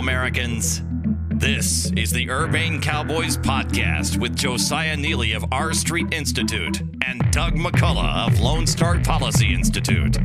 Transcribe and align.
Americans. 0.00 0.80
This 1.28 1.92
is 1.92 2.10
the 2.10 2.30
Urbane 2.30 2.80
Cowboys 2.80 3.36
podcast 3.36 4.18
with 4.18 4.34
Josiah 4.34 4.96
Neeley 4.96 5.36
of 5.36 5.44
R 5.52 5.74
Street 5.74 6.06
Institute 6.14 6.80
and 7.06 7.20
Doug 7.32 7.56
McCullough 7.56 8.26
of 8.26 8.40
Lone 8.40 8.66
Star 8.66 8.98
Policy 9.00 9.52
Institute. 9.52 10.16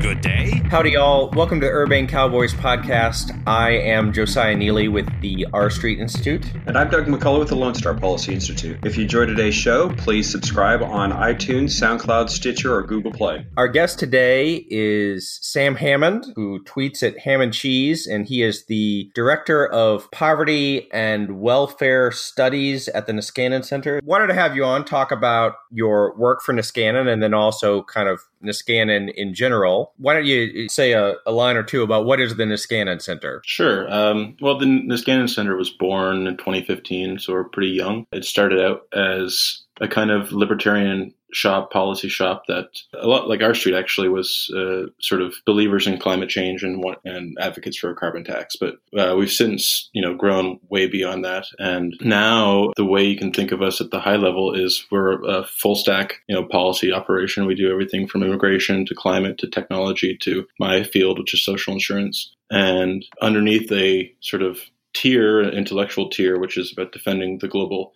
Good 0.00 0.22
day. 0.22 0.62
Howdy, 0.70 0.92
y'all. 0.92 1.30
Welcome 1.32 1.60
to 1.60 1.66
Urbane 1.66 2.06
Cowboys 2.06 2.54
podcast. 2.54 3.38
I 3.46 3.72
am 3.72 4.14
Josiah 4.14 4.56
Neeley 4.56 4.90
with 4.90 5.06
the 5.20 5.46
R 5.52 5.68
Street 5.68 6.00
Institute. 6.00 6.42
And 6.66 6.78
I'm 6.78 6.88
Doug 6.88 7.04
McCullough 7.04 7.40
with 7.40 7.48
the 7.50 7.56
Lone 7.56 7.74
Star 7.74 7.92
Policy 7.92 8.32
Institute. 8.32 8.78
If 8.82 8.96
you 8.96 9.02
enjoyed 9.02 9.28
today's 9.28 9.54
show, 9.54 9.90
please 9.90 10.28
subscribe 10.30 10.82
on 10.82 11.12
iTunes, 11.12 11.78
SoundCloud, 11.78 12.30
Stitcher, 12.30 12.74
or 12.74 12.82
Google 12.82 13.12
Play. 13.12 13.46
Our 13.58 13.68
guest 13.68 13.98
today 13.98 14.64
is 14.70 15.38
Sam 15.42 15.74
Hammond, 15.74 16.32
who 16.34 16.64
tweets 16.64 17.02
at 17.02 17.18
Hammond 17.18 17.52
Cheese, 17.52 18.06
and 18.06 18.26
he 18.26 18.42
is 18.42 18.64
the 18.64 19.10
Director 19.14 19.66
of 19.66 20.10
Poverty 20.12 20.90
and 20.92 21.42
Welfare 21.42 22.10
Studies 22.10 22.88
at 22.88 23.06
the 23.06 23.12
Niskanen 23.12 23.66
Center. 23.66 24.00
Wanted 24.02 24.28
to 24.28 24.34
have 24.34 24.56
you 24.56 24.64
on, 24.64 24.86
talk 24.86 25.12
about 25.12 25.56
your 25.70 26.16
work 26.16 26.40
for 26.40 26.54
Niskanen, 26.54 27.06
and 27.06 27.22
then 27.22 27.34
also 27.34 27.82
kind 27.82 28.08
of 28.08 28.22
Niskanen 28.44 29.12
in 29.14 29.34
general. 29.34 29.92
Why 29.96 30.14
don't 30.14 30.26
you 30.26 30.68
say 30.68 30.92
a, 30.92 31.14
a, 31.26 31.32
line 31.32 31.56
or 31.56 31.62
two 31.62 31.82
about 31.82 32.04
what 32.04 32.20
is 32.20 32.36
the 32.36 32.44
Niskanen 32.44 33.00
Center? 33.00 33.42
Sure. 33.44 33.92
Um, 33.92 34.36
well, 34.40 34.58
the 34.58 34.66
Niskanen 34.66 35.28
Center 35.28 35.56
was 35.56 35.70
born 35.70 36.26
in 36.26 36.36
2015, 36.36 37.18
so 37.18 37.32
we're 37.32 37.44
pretty 37.44 37.72
young. 37.72 38.06
It 38.12 38.24
started 38.24 38.60
out 38.60 38.86
as 38.92 39.62
a 39.80 39.88
kind 39.88 40.10
of 40.10 40.32
libertarian 40.32 41.14
shop, 41.32 41.70
policy 41.70 42.08
shop 42.08 42.44
that 42.48 42.68
a 42.94 43.06
lot 43.06 43.28
like 43.28 43.42
R 43.42 43.54
Street 43.54 43.74
actually 43.74 44.08
was 44.08 44.52
uh, 44.56 44.86
sort 45.00 45.22
of 45.22 45.34
believers 45.46 45.86
in 45.86 45.98
climate 45.98 46.28
change 46.28 46.62
and 46.62 46.84
and 47.04 47.36
advocates 47.40 47.78
for 47.78 47.90
a 47.90 47.94
carbon 47.94 48.24
tax. 48.24 48.56
But 48.56 48.76
uh, 48.98 49.16
we've 49.16 49.30
since 49.30 49.88
you 49.92 50.02
know 50.02 50.14
grown 50.14 50.58
way 50.68 50.86
beyond 50.86 51.24
that, 51.24 51.46
and 51.58 51.94
now 52.00 52.70
the 52.76 52.84
way 52.84 53.04
you 53.04 53.16
can 53.16 53.32
think 53.32 53.52
of 53.52 53.62
us 53.62 53.80
at 53.80 53.90
the 53.90 54.00
high 54.00 54.16
level 54.16 54.54
is 54.54 54.86
we're 54.90 55.22
a 55.24 55.44
full 55.44 55.76
stack 55.76 56.14
you 56.28 56.34
know 56.34 56.44
policy 56.44 56.92
operation. 56.92 57.46
We 57.46 57.54
do 57.54 57.70
everything 57.70 58.06
from 58.06 58.22
immigration 58.22 58.86
to 58.86 58.94
climate 58.94 59.38
to 59.38 59.48
technology 59.48 60.16
to 60.22 60.46
my 60.58 60.82
field, 60.82 61.18
which 61.18 61.34
is 61.34 61.44
social 61.44 61.72
insurance, 61.72 62.34
and 62.50 63.04
underneath 63.20 63.70
a 63.72 64.12
sort 64.20 64.42
of 64.42 64.60
tier, 64.92 65.42
intellectual 65.42 66.08
tier, 66.08 66.38
which 66.38 66.58
is 66.58 66.72
about 66.72 66.92
defending 66.92 67.38
the 67.38 67.48
global 67.48 67.92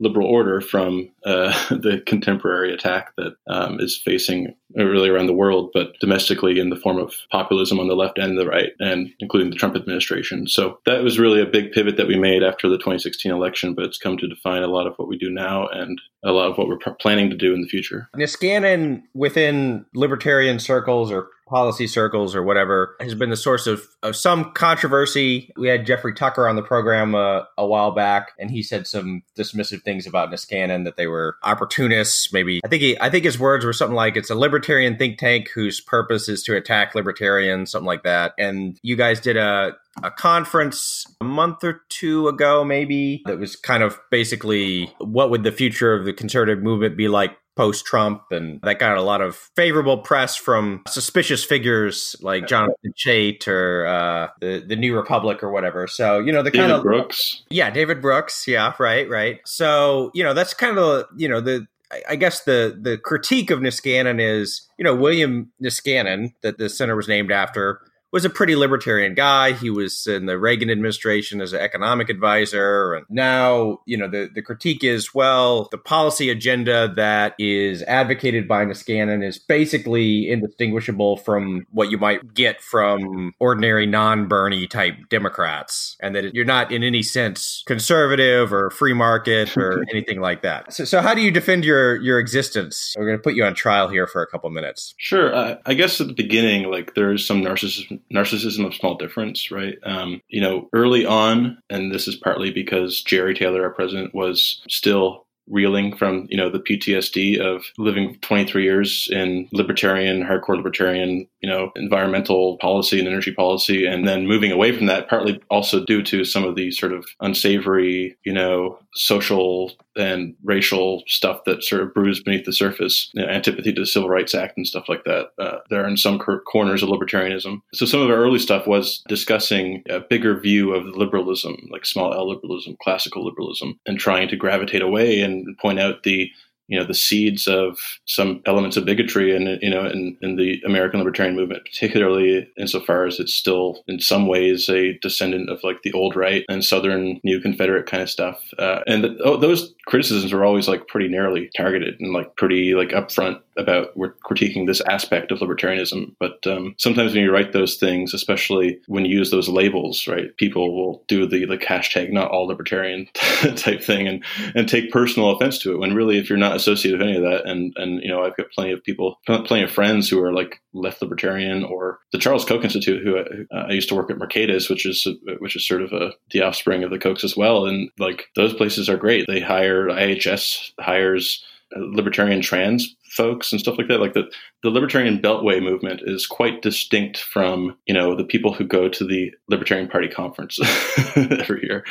liberal 0.00 0.26
order 0.26 0.60
from 0.60 1.10
uh, 1.24 1.52
the 1.70 2.02
contemporary 2.06 2.72
attack 2.72 3.14
that 3.16 3.34
um, 3.46 3.80
is 3.80 3.96
facing 3.96 4.54
really 4.74 5.08
around 5.08 5.26
the 5.26 5.32
world, 5.32 5.70
but 5.72 5.92
domestically 6.00 6.58
in 6.58 6.70
the 6.70 6.76
form 6.76 6.98
of 6.98 7.14
populism 7.30 7.80
on 7.80 7.88
the 7.88 7.94
left 7.94 8.18
and 8.18 8.38
the 8.38 8.46
right, 8.46 8.70
and 8.78 9.10
including 9.20 9.50
the 9.50 9.56
Trump 9.56 9.76
administration. 9.76 10.46
So 10.46 10.78
that 10.86 11.02
was 11.02 11.18
really 11.18 11.40
a 11.40 11.46
big 11.46 11.72
pivot 11.72 11.96
that 11.96 12.08
we 12.08 12.18
made 12.18 12.42
after 12.42 12.68
the 12.68 12.76
2016 12.76 13.32
election, 13.32 13.74
but 13.74 13.84
it's 13.84 13.98
come 13.98 14.16
to 14.18 14.28
define 14.28 14.62
a 14.62 14.68
lot 14.68 14.86
of 14.86 14.94
what 14.96 15.08
we 15.08 15.16
do 15.16 15.30
now 15.30 15.66
and 15.68 16.00
a 16.24 16.32
lot 16.32 16.50
of 16.50 16.58
what 16.58 16.68
we're 16.68 16.78
planning 17.00 17.30
to 17.30 17.36
do 17.36 17.54
in 17.54 17.60
the 17.60 17.68
future. 17.68 18.08
Niskanen 18.16 19.02
within 19.14 19.86
libertarian 19.94 20.58
circles 20.58 21.12
or 21.12 21.28
policy 21.48 21.86
circles 21.86 22.34
or 22.34 22.42
whatever 22.42 22.94
has 23.00 23.14
been 23.14 23.30
the 23.30 23.36
source 23.36 23.66
of, 23.66 23.82
of 24.02 24.14
some 24.14 24.52
controversy. 24.52 25.50
We 25.56 25.68
had 25.68 25.86
Jeffrey 25.86 26.14
Tucker 26.14 26.46
on 26.46 26.56
the 26.56 26.62
program 26.62 27.14
uh, 27.14 27.42
a 27.56 27.66
while 27.66 27.92
back, 27.92 28.32
and 28.38 28.50
he 28.50 28.62
said 28.62 28.86
some 28.86 29.22
dismissive 29.36 29.82
things 29.82 30.06
about 30.06 30.30
Niskanen 30.30 30.84
that 30.84 30.96
they 30.96 31.06
were 31.06 31.36
opportunists. 31.42 32.32
Maybe 32.32 32.60
I 32.64 32.68
think 32.68 32.82
he, 32.82 33.00
I 33.00 33.10
think 33.10 33.24
his 33.24 33.38
words 33.38 33.64
were 33.64 33.72
something 33.72 33.96
like 33.96 34.16
it's 34.16 34.30
a 34.30 34.34
libertarian 34.58 34.98
think 34.98 35.18
tank 35.18 35.50
whose 35.54 35.80
purpose 35.80 36.28
is 36.28 36.42
to 36.42 36.56
attack 36.56 36.94
libertarians, 36.96 37.70
something 37.70 37.86
like 37.86 38.02
that. 38.02 38.34
And 38.38 38.76
you 38.82 38.96
guys 38.96 39.20
did 39.20 39.36
a 39.36 39.76
a 40.02 40.10
conference 40.10 41.04
a 41.20 41.24
month 41.24 41.62
or 41.62 41.82
two 41.88 42.28
ago, 42.28 42.64
maybe, 42.64 43.22
that 43.26 43.38
was 43.38 43.56
kind 43.56 43.82
of 43.82 43.98
basically 44.10 44.92
what 44.98 45.30
would 45.30 45.44
the 45.44 45.52
future 45.52 45.94
of 45.94 46.04
the 46.04 46.12
conservative 46.12 46.62
movement 46.62 46.96
be 46.96 47.08
like 47.08 47.36
post 47.56 47.84
Trump, 47.84 48.22
and 48.30 48.60
that 48.62 48.78
got 48.78 48.96
a 48.96 49.02
lot 49.02 49.20
of 49.20 49.36
favorable 49.56 49.98
press 49.98 50.36
from 50.36 50.82
suspicious 50.88 51.44
figures 51.44 52.14
like 52.20 52.46
Jonathan 52.46 52.92
Chait 52.96 53.46
or 53.46 53.86
uh, 53.86 54.28
the 54.40 54.64
the 54.66 54.76
New 54.76 54.96
Republic 54.96 55.42
or 55.42 55.50
whatever. 55.52 55.86
So 55.86 56.18
you 56.18 56.32
know 56.32 56.42
the 56.42 56.50
David 56.50 56.68
kind 56.68 56.72
of 56.72 56.82
Brooks, 56.82 57.42
yeah, 57.50 57.70
David 57.70 58.00
Brooks, 58.00 58.46
yeah, 58.48 58.74
right, 58.78 59.08
right. 59.08 59.40
So 59.46 60.10
you 60.14 60.24
know 60.24 60.34
that's 60.34 60.54
kind 60.54 60.78
of 60.78 61.06
you 61.16 61.28
know 61.28 61.40
the 61.40 61.66
I 62.08 62.16
guess 62.16 62.40
the 62.40 62.78
the 62.80 62.98
critique 62.98 63.50
of 63.50 63.60
Niskanen 63.60 64.20
is, 64.20 64.68
you 64.76 64.84
know, 64.84 64.94
William 64.94 65.50
Niskanen, 65.62 66.34
that 66.42 66.58
the 66.58 66.68
center 66.68 66.94
was 66.96 67.08
named 67.08 67.32
after, 67.32 67.80
was 68.12 68.24
a 68.24 68.30
pretty 68.30 68.56
libertarian 68.56 69.14
guy. 69.14 69.52
He 69.52 69.70
was 69.70 70.06
in 70.06 70.26
the 70.26 70.38
Reagan 70.38 70.70
administration 70.70 71.40
as 71.40 71.52
an 71.52 71.60
economic 71.60 72.08
advisor. 72.08 72.94
And 72.94 73.06
now, 73.10 73.80
you 73.86 73.96
know, 73.96 74.08
the, 74.08 74.30
the 74.34 74.40
critique 74.40 74.82
is, 74.82 75.14
well, 75.14 75.68
the 75.70 75.78
policy 75.78 76.30
agenda 76.30 76.92
that 76.96 77.34
is 77.38 77.82
advocated 77.82 78.48
by 78.48 78.64
Niskanen 78.64 79.22
is 79.22 79.38
basically 79.38 80.30
indistinguishable 80.30 81.18
from 81.18 81.66
what 81.70 81.90
you 81.90 81.98
might 81.98 82.32
get 82.32 82.62
from 82.62 83.34
ordinary 83.38 83.86
non-Bernie 83.86 84.66
type 84.66 84.94
Democrats. 85.10 85.96
And 86.00 86.14
that 86.14 86.34
you're 86.34 86.44
not 86.44 86.72
in 86.72 86.82
any 86.82 87.02
sense 87.02 87.62
conservative 87.66 88.52
or 88.52 88.70
free 88.70 88.94
market 88.94 89.56
or 89.56 89.84
anything 89.90 90.20
like 90.20 90.42
that. 90.42 90.72
So, 90.72 90.84
so 90.84 91.02
how 91.02 91.14
do 91.14 91.20
you 91.20 91.30
defend 91.30 91.64
your, 91.64 91.96
your 91.96 92.18
existence? 92.18 92.94
We're 92.96 93.06
going 93.06 93.18
to 93.18 93.22
put 93.22 93.34
you 93.34 93.44
on 93.44 93.54
trial 93.54 93.88
here 93.88 94.06
for 94.06 94.22
a 94.22 94.26
couple 94.26 94.48
minutes. 94.50 94.94
Sure. 94.96 95.34
Uh, 95.34 95.56
I 95.66 95.74
guess 95.74 96.00
at 96.00 96.06
the 96.06 96.14
beginning, 96.14 96.70
like 96.70 96.94
there's 96.94 97.26
some 97.26 97.42
narcissism 97.42 97.97
narcissism 98.12 98.66
of 98.66 98.74
small 98.74 98.96
difference, 98.96 99.50
right? 99.50 99.78
Um, 99.82 100.20
you 100.28 100.40
know, 100.40 100.68
early 100.72 101.06
on, 101.06 101.58
and 101.70 101.92
this 101.92 102.08
is 102.08 102.16
partly 102.16 102.50
because 102.50 103.02
Jerry 103.02 103.34
Taylor, 103.34 103.62
our 103.64 103.70
president, 103.70 104.14
was 104.14 104.62
still 104.68 105.26
reeling 105.50 105.96
from 105.96 106.26
you 106.28 106.36
know 106.36 106.50
the 106.50 106.60
PTSD 106.60 107.38
of 107.40 107.64
living 107.78 108.18
23 108.22 108.62
years 108.62 109.08
in 109.10 109.48
libertarian, 109.52 110.22
hardcore 110.22 110.56
libertarian, 110.56 111.26
you 111.40 111.48
know, 111.48 111.70
environmental 111.76 112.58
policy 112.58 112.98
and 112.98 113.08
energy 113.08 113.32
policy, 113.32 113.86
and 113.86 114.06
then 114.06 114.26
moving 114.26 114.50
away 114.50 114.76
from 114.76 114.86
that, 114.86 115.08
partly 115.08 115.40
also 115.50 115.84
due 115.84 116.02
to 116.02 116.24
some 116.24 116.44
of 116.44 116.56
the 116.56 116.70
sort 116.70 116.92
of 116.92 117.06
unsavory, 117.20 118.16
you 118.24 118.32
know, 118.32 118.78
social 118.94 119.72
and 119.96 120.34
racial 120.44 121.02
stuff 121.06 121.44
that 121.44 121.62
sort 121.62 121.82
of 121.82 121.92
brews 121.92 122.22
beneath 122.22 122.44
the 122.44 122.52
surface, 122.52 123.10
you 123.14 123.22
know, 123.22 123.28
antipathy 123.28 123.72
to 123.72 123.80
the 123.80 123.86
Civil 123.86 124.08
Rights 124.08 124.34
Act 124.34 124.56
and 124.56 124.66
stuff 124.66 124.88
like 124.88 125.04
that. 125.04 125.30
Uh, 125.38 125.58
there 125.70 125.84
are 125.84 125.88
in 125.88 125.96
some 125.96 126.18
corners 126.18 126.82
of 126.82 126.88
libertarianism. 126.88 127.60
So 127.74 127.84
some 127.84 128.00
of 128.00 128.10
our 128.10 128.16
early 128.16 128.38
stuff 128.38 128.66
was 128.66 129.02
discussing 129.08 129.82
a 129.88 130.00
bigger 130.00 130.38
view 130.38 130.74
of 130.74 130.84
liberalism, 130.96 131.68
like 131.70 131.84
small 131.84 132.14
L 132.14 132.28
liberalism, 132.28 132.76
classical 132.82 133.24
liberalism, 133.24 133.78
and 133.86 133.98
trying 133.98 134.28
to 134.28 134.36
gravitate 134.36 134.82
away 134.82 135.20
and 135.20 135.37
point 135.60 135.80
out 135.80 136.02
the 136.02 136.30
you 136.68 136.78
know 136.78 136.86
the 136.86 136.94
seeds 136.94 137.46
of 137.48 137.78
some 138.04 138.42
elements 138.46 138.76
of 138.76 138.84
bigotry 138.84 139.34
and 139.34 139.60
you 139.62 139.70
know 139.70 139.86
in, 139.86 140.16
in 140.20 140.36
the 140.36 140.60
American 140.64 141.00
libertarian 141.00 141.34
movement, 141.34 141.64
particularly 141.64 142.48
insofar 142.58 143.06
as 143.06 143.18
it's 143.18 143.34
still 143.34 143.82
in 143.88 143.98
some 143.98 144.26
ways 144.26 144.68
a 144.68 144.98
descendant 144.98 145.50
of 145.50 145.60
like 145.64 145.82
the 145.82 145.92
old 145.92 146.14
right 146.14 146.44
and 146.48 146.64
Southern 146.64 147.20
Neo-Confederate 147.24 147.86
kind 147.86 148.02
of 148.02 148.10
stuff. 148.10 148.42
Uh, 148.58 148.80
and 148.86 149.02
the, 149.02 149.18
oh, 149.24 149.36
those 149.36 149.74
criticisms 149.86 150.32
are 150.32 150.44
always 150.44 150.68
like 150.68 150.86
pretty 150.88 151.08
narrowly 151.08 151.50
targeted 151.56 151.98
and 152.00 152.12
like 152.12 152.36
pretty 152.36 152.74
like 152.74 152.90
upfront 152.90 153.40
about 153.58 153.96
we're 153.96 154.14
critiquing 154.24 154.66
this 154.66 154.80
aspect 154.82 155.32
of 155.32 155.40
libertarianism. 155.40 156.14
But 156.18 156.46
um, 156.46 156.74
sometimes 156.78 157.12
when 157.12 157.24
you 157.24 157.32
write 157.32 157.52
those 157.52 157.76
things, 157.76 158.14
especially 158.14 158.80
when 158.86 159.04
you 159.04 159.18
use 159.18 159.30
those 159.30 159.48
labels, 159.48 160.06
right, 160.06 160.34
people 160.36 160.74
will 160.74 161.04
do 161.08 161.26
the 161.26 161.46
like 161.46 161.60
hashtag 161.60 162.12
not 162.12 162.30
all 162.30 162.46
libertarian 162.46 163.08
type 163.14 163.82
thing 163.82 164.06
and 164.06 164.24
and 164.54 164.68
take 164.68 164.92
personal 164.92 165.30
offense 165.30 165.58
to 165.58 165.72
it. 165.72 165.78
When 165.78 165.94
really, 165.94 166.18
if 166.18 166.28
you're 166.28 166.38
not 166.38 166.56
associated 166.56 167.00
with 167.00 167.08
any 167.08 167.16
of 167.16 167.24
that, 167.24 167.46
and 167.46 167.74
and 167.76 168.02
you 168.02 168.08
know, 168.08 168.22
I've 168.22 168.36
got 168.36 168.50
plenty 168.52 168.72
of 168.72 168.82
people, 168.82 169.18
plenty 169.26 169.62
of 169.62 169.70
friends 169.70 170.08
who 170.08 170.22
are 170.22 170.32
like 170.32 170.60
left 170.72 171.02
libertarian 171.02 171.64
or 171.64 171.98
the 172.12 172.18
Charles 172.18 172.44
Koch 172.44 172.62
Institute, 172.62 173.02
who 173.02 173.18
uh, 173.18 173.66
I 173.68 173.72
used 173.72 173.88
to 173.88 173.94
work 173.94 174.10
at 174.10 174.18
Mercatus, 174.18 174.70
which 174.70 174.86
is 174.86 175.06
which 175.40 175.56
is 175.56 175.66
sort 175.66 175.82
of 175.82 175.92
a 175.92 176.12
the 176.30 176.42
offspring 176.42 176.84
of 176.84 176.90
the 176.90 176.98
Kochs 176.98 177.24
as 177.24 177.36
well, 177.36 177.66
and 177.66 177.90
like 177.98 178.26
those 178.36 178.54
places 178.54 178.88
are 178.88 178.96
great. 178.96 179.26
They 179.26 179.40
hire 179.40 179.86
IHS 179.88 180.72
hires 180.78 181.44
Uh, 181.76 181.80
libertarian 181.80 182.40
trans 182.40 182.96
folks 183.10 183.52
and 183.52 183.60
stuff 183.60 183.76
like 183.76 183.88
that. 183.88 184.00
Like 184.00 184.14
the, 184.14 184.30
the 184.62 184.70
libertarian 184.70 185.18
beltway 185.18 185.62
movement 185.62 186.00
is 186.04 186.26
quite 186.26 186.62
distinct 186.62 187.18
from, 187.18 187.76
you 187.86 187.92
know, 187.92 188.14
the 188.14 188.24
people 188.24 188.54
who 188.54 188.64
go 188.64 188.88
to 188.88 189.04
the 189.04 189.32
Libertarian 189.48 189.88
Party 189.88 190.08
conference 190.08 190.58
every 191.16 191.62
year. 191.64 191.84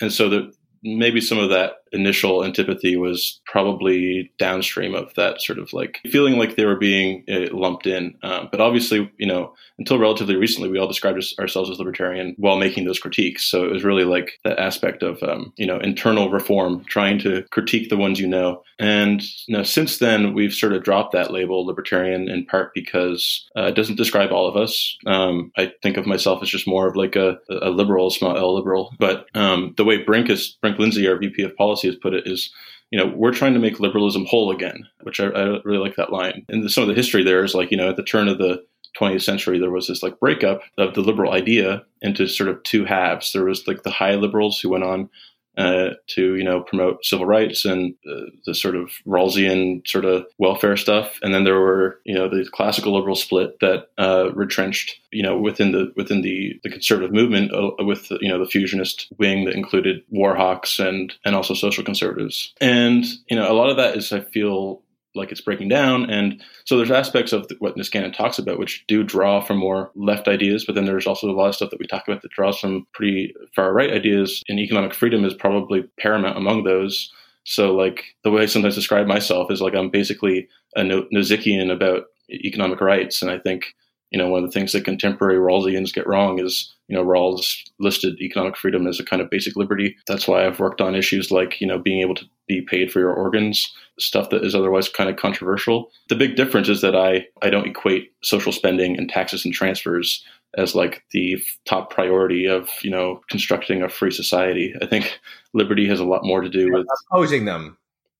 And 0.00 0.12
so 0.12 0.28
the 0.28 0.52
maybe 0.82 1.20
some 1.20 1.38
of 1.38 1.50
that 1.50 1.72
initial 1.92 2.44
antipathy 2.44 2.96
was 2.96 3.40
probably 3.46 4.30
downstream 4.38 4.94
of 4.94 5.12
that 5.14 5.40
sort 5.40 5.58
of 5.58 5.72
like 5.72 6.00
feeling 6.10 6.38
like 6.38 6.56
they 6.56 6.66
were 6.66 6.76
being 6.76 7.24
uh, 7.30 7.46
lumped 7.52 7.86
in. 7.86 8.16
Um, 8.22 8.48
but 8.50 8.60
obviously, 8.60 9.10
you 9.18 9.26
know, 9.26 9.54
until 9.78 9.98
relatively 9.98 10.36
recently, 10.36 10.68
we 10.68 10.78
all 10.78 10.88
described 10.88 11.22
ourselves 11.38 11.70
as 11.70 11.78
libertarian 11.78 12.34
while 12.36 12.56
making 12.56 12.84
those 12.84 12.98
critiques. 12.98 13.48
So 13.48 13.64
it 13.64 13.72
was 13.72 13.84
really 13.84 14.04
like 14.04 14.38
that 14.44 14.58
aspect 14.58 15.02
of, 15.02 15.22
um, 15.22 15.52
you 15.56 15.66
know, 15.66 15.78
internal 15.78 16.30
reform, 16.30 16.84
trying 16.84 17.18
to 17.20 17.44
critique 17.50 17.88
the 17.88 17.96
ones 17.96 18.20
you 18.20 18.26
know. 18.26 18.62
And 18.78 19.22
you 19.46 19.56
know, 19.56 19.62
since 19.62 19.98
then, 19.98 20.34
we've 20.34 20.52
sort 20.52 20.72
of 20.72 20.84
dropped 20.84 21.12
that 21.12 21.32
label 21.32 21.64
libertarian 21.64 22.28
in 22.28 22.46
part 22.46 22.72
because 22.74 23.46
uh, 23.56 23.64
it 23.64 23.74
doesn't 23.74 23.96
describe 23.96 24.32
all 24.32 24.48
of 24.48 24.56
us. 24.56 24.96
Um, 25.06 25.52
I 25.56 25.72
think 25.82 25.96
of 25.96 26.06
myself 26.06 26.42
as 26.42 26.48
just 26.48 26.66
more 26.66 26.88
of 26.88 26.96
like 26.96 27.16
a, 27.16 27.38
a 27.50 27.70
liberal, 27.70 28.10
small 28.10 28.36
L 28.36 28.54
liberal. 28.54 28.94
But 28.98 29.26
um, 29.34 29.74
the 29.76 29.84
way 29.84 30.02
Brink 30.02 30.30
is, 30.30 30.56
Brink 30.60 30.67
Lindsey, 30.76 31.06
our 31.06 31.16
VP 31.16 31.42
of 31.44 31.56
policy, 31.56 31.86
has 31.86 31.96
put 31.96 32.14
it 32.14 32.26
is 32.26 32.52
you 32.90 32.98
know, 32.98 33.12
we're 33.14 33.32
trying 33.32 33.54
to 33.54 33.60
make 33.60 33.80
liberalism 33.80 34.24
whole 34.24 34.50
again, 34.50 34.88
which 35.02 35.20
I, 35.20 35.26
I, 35.26 35.60
really 35.64 35.78
like 35.78 35.96
that 35.96 36.12
line. 36.12 36.44
And 36.48 36.70
some 36.70 36.82
of 36.82 36.88
the 36.88 36.94
history 36.94 37.22
there 37.22 37.44
is 37.44 37.54
like, 37.54 37.70
you 37.70 37.76
know, 37.76 37.90
at 37.90 37.96
the 37.96 38.02
turn 38.02 38.28
of 38.28 38.38
the 38.38 38.64
20th 38.98 39.22
century, 39.22 39.58
there 39.58 39.70
was 39.70 39.88
this 39.88 40.02
like 40.02 40.18
breakup 40.18 40.62
of 40.78 40.94
the 40.94 41.02
liberal 41.02 41.32
idea 41.32 41.84
into 42.00 42.26
sort 42.26 42.48
of 42.48 42.62
two 42.62 42.84
halves. 42.84 43.32
There 43.32 43.44
was 43.44 43.66
like 43.66 43.82
the 43.82 43.90
high 43.90 44.14
liberals 44.14 44.58
who 44.58 44.70
went 44.70 44.84
on 44.84 45.10
uh, 45.58 45.90
to 46.06 46.36
you 46.36 46.44
know 46.44 46.60
promote 46.60 47.04
civil 47.04 47.26
rights 47.26 47.64
and 47.64 47.94
uh, 48.08 48.30
the 48.46 48.54
sort 48.54 48.76
of 48.76 48.92
Rawlsian 49.06 49.86
sort 49.86 50.04
of 50.04 50.24
welfare 50.38 50.76
stuff, 50.76 51.18
and 51.20 51.34
then 51.34 51.44
there 51.44 51.58
were 51.58 52.00
you 52.04 52.14
know 52.14 52.28
the 52.28 52.48
classical 52.52 52.94
liberal 52.94 53.16
split 53.16 53.58
that 53.60 53.88
uh, 53.98 54.30
retrenched 54.34 55.00
you 55.10 55.22
know 55.22 55.36
within 55.36 55.72
the 55.72 55.92
within 55.96 56.22
the 56.22 56.58
the 56.62 56.70
conservative 56.70 57.12
movement 57.12 57.52
uh, 57.52 57.84
with 57.84 58.10
you 58.20 58.28
know 58.28 58.38
the 58.38 58.50
fusionist 58.50 59.12
wing 59.18 59.44
that 59.44 59.54
included 59.54 60.02
war 60.10 60.36
hawks 60.36 60.78
and 60.78 61.14
and 61.24 61.34
also 61.34 61.54
social 61.54 61.84
conservatives, 61.84 62.54
and 62.60 63.04
you 63.28 63.36
know 63.36 63.50
a 63.50 63.54
lot 63.54 63.70
of 63.70 63.76
that 63.76 63.96
is 63.96 64.12
I 64.12 64.20
feel 64.20 64.82
like 65.14 65.32
it's 65.32 65.40
breaking 65.40 65.68
down. 65.68 66.08
And 66.10 66.42
so 66.64 66.76
there's 66.76 66.90
aspects 66.90 67.32
of 67.32 67.50
what 67.58 67.76
Niskanen 67.76 68.12
talks 68.12 68.38
about 68.38 68.58
which 68.58 68.84
do 68.86 69.02
draw 69.02 69.40
from 69.40 69.58
more 69.58 69.90
left 69.94 70.28
ideas, 70.28 70.64
but 70.64 70.74
then 70.74 70.84
there's 70.84 71.06
also 71.06 71.28
a 71.28 71.32
lot 71.32 71.48
of 71.48 71.54
stuff 71.54 71.70
that 71.70 71.80
we 71.80 71.86
talk 71.86 72.06
about 72.06 72.22
that 72.22 72.30
draws 72.30 72.58
from 72.58 72.86
pretty 72.92 73.34
far 73.54 73.72
right 73.72 73.92
ideas. 73.92 74.42
And 74.48 74.58
economic 74.58 74.94
freedom 74.94 75.24
is 75.24 75.34
probably 75.34 75.84
paramount 75.98 76.36
among 76.36 76.64
those. 76.64 77.12
So 77.44 77.74
like 77.74 78.04
the 78.24 78.30
way 78.30 78.42
I 78.42 78.46
sometimes 78.46 78.74
describe 78.74 79.06
myself 79.06 79.50
is 79.50 79.60
like 79.62 79.74
I'm 79.74 79.90
basically 79.90 80.48
a 80.76 80.82
Nozickian 80.82 81.72
about 81.72 82.04
economic 82.30 82.80
rights, 82.80 83.22
and 83.22 83.30
I 83.30 83.38
think 83.38 83.74
you 84.10 84.18
know, 84.18 84.28
one 84.28 84.42
of 84.42 84.50
the 84.50 84.58
things 84.58 84.72
that 84.72 84.84
contemporary 84.84 85.36
Rawlsians 85.36 85.92
get 85.92 86.06
wrong 86.06 86.38
is, 86.38 86.74
you 86.88 86.96
know, 86.96 87.04
Rawls 87.04 87.56
listed 87.78 88.18
economic 88.20 88.56
freedom 88.56 88.86
as 88.86 88.98
a 88.98 89.04
kind 89.04 89.20
of 89.20 89.28
basic 89.28 89.54
liberty. 89.56 89.96
That's 90.06 90.26
why 90.26 90.46
I've 90.46 90.60
worked 90.60 90.80
on 90.80 90.94
issues 90.94 91.30
like, 91.30 91.60
you 91.60 91.66
know, 91.66 91.78
being 91.78 92.00
able 92.00 92.14
to 92.14 92.24
be 92.46 92.62
paid 92.62 92.90
for 92.90 93.00
your 93.00 93.12
organs, 93.12 93.70
stuff 93.98 94.30
that 94.30 94.44
is 94.44 94.54
otherwise 94.54 94.88
kind 94.88 95.10
of 95.10 95.16
controversial. 95.16 95.90
The 96.08 96.16
big 96.16 96.36
difference 96.36 96.68
is 96.70 96.80
that 96.80 96.96
I, 96.96 97.26
I 97.42 97.50
don't 97.50 97.66
equate 97.66 98.12
social 98.22 98.52
spending 98.52 98.96
and 98.96 99.10
taxes 99.10 99.44
and 99.44 99.52
transfers 99.52 100.24
as 100.56 100.74
like 100.74 101.04
the 101.12 101.36
top 101.66 101.92
priority 101.92 102.46
of, 102.46 102.70
you 102.82 102.90
know, 102.90 103.20
constructing 103.28 103.82
a 103.82 103.88
free 103.90 104.10
society. 104.10 104.74
I 104.80 104.86
think 104.86 105.20
liberty 105.52 105.86
has 105.88 106.00
a 106.00 106.06
lot 106.06 106.24
more 106.24 106.40
to 106.40 106.48
do 106.48 106.60
You're 106.60 106.78
with 106.78 106.86
opposing 107.10 107.44
them. 107.44 107.76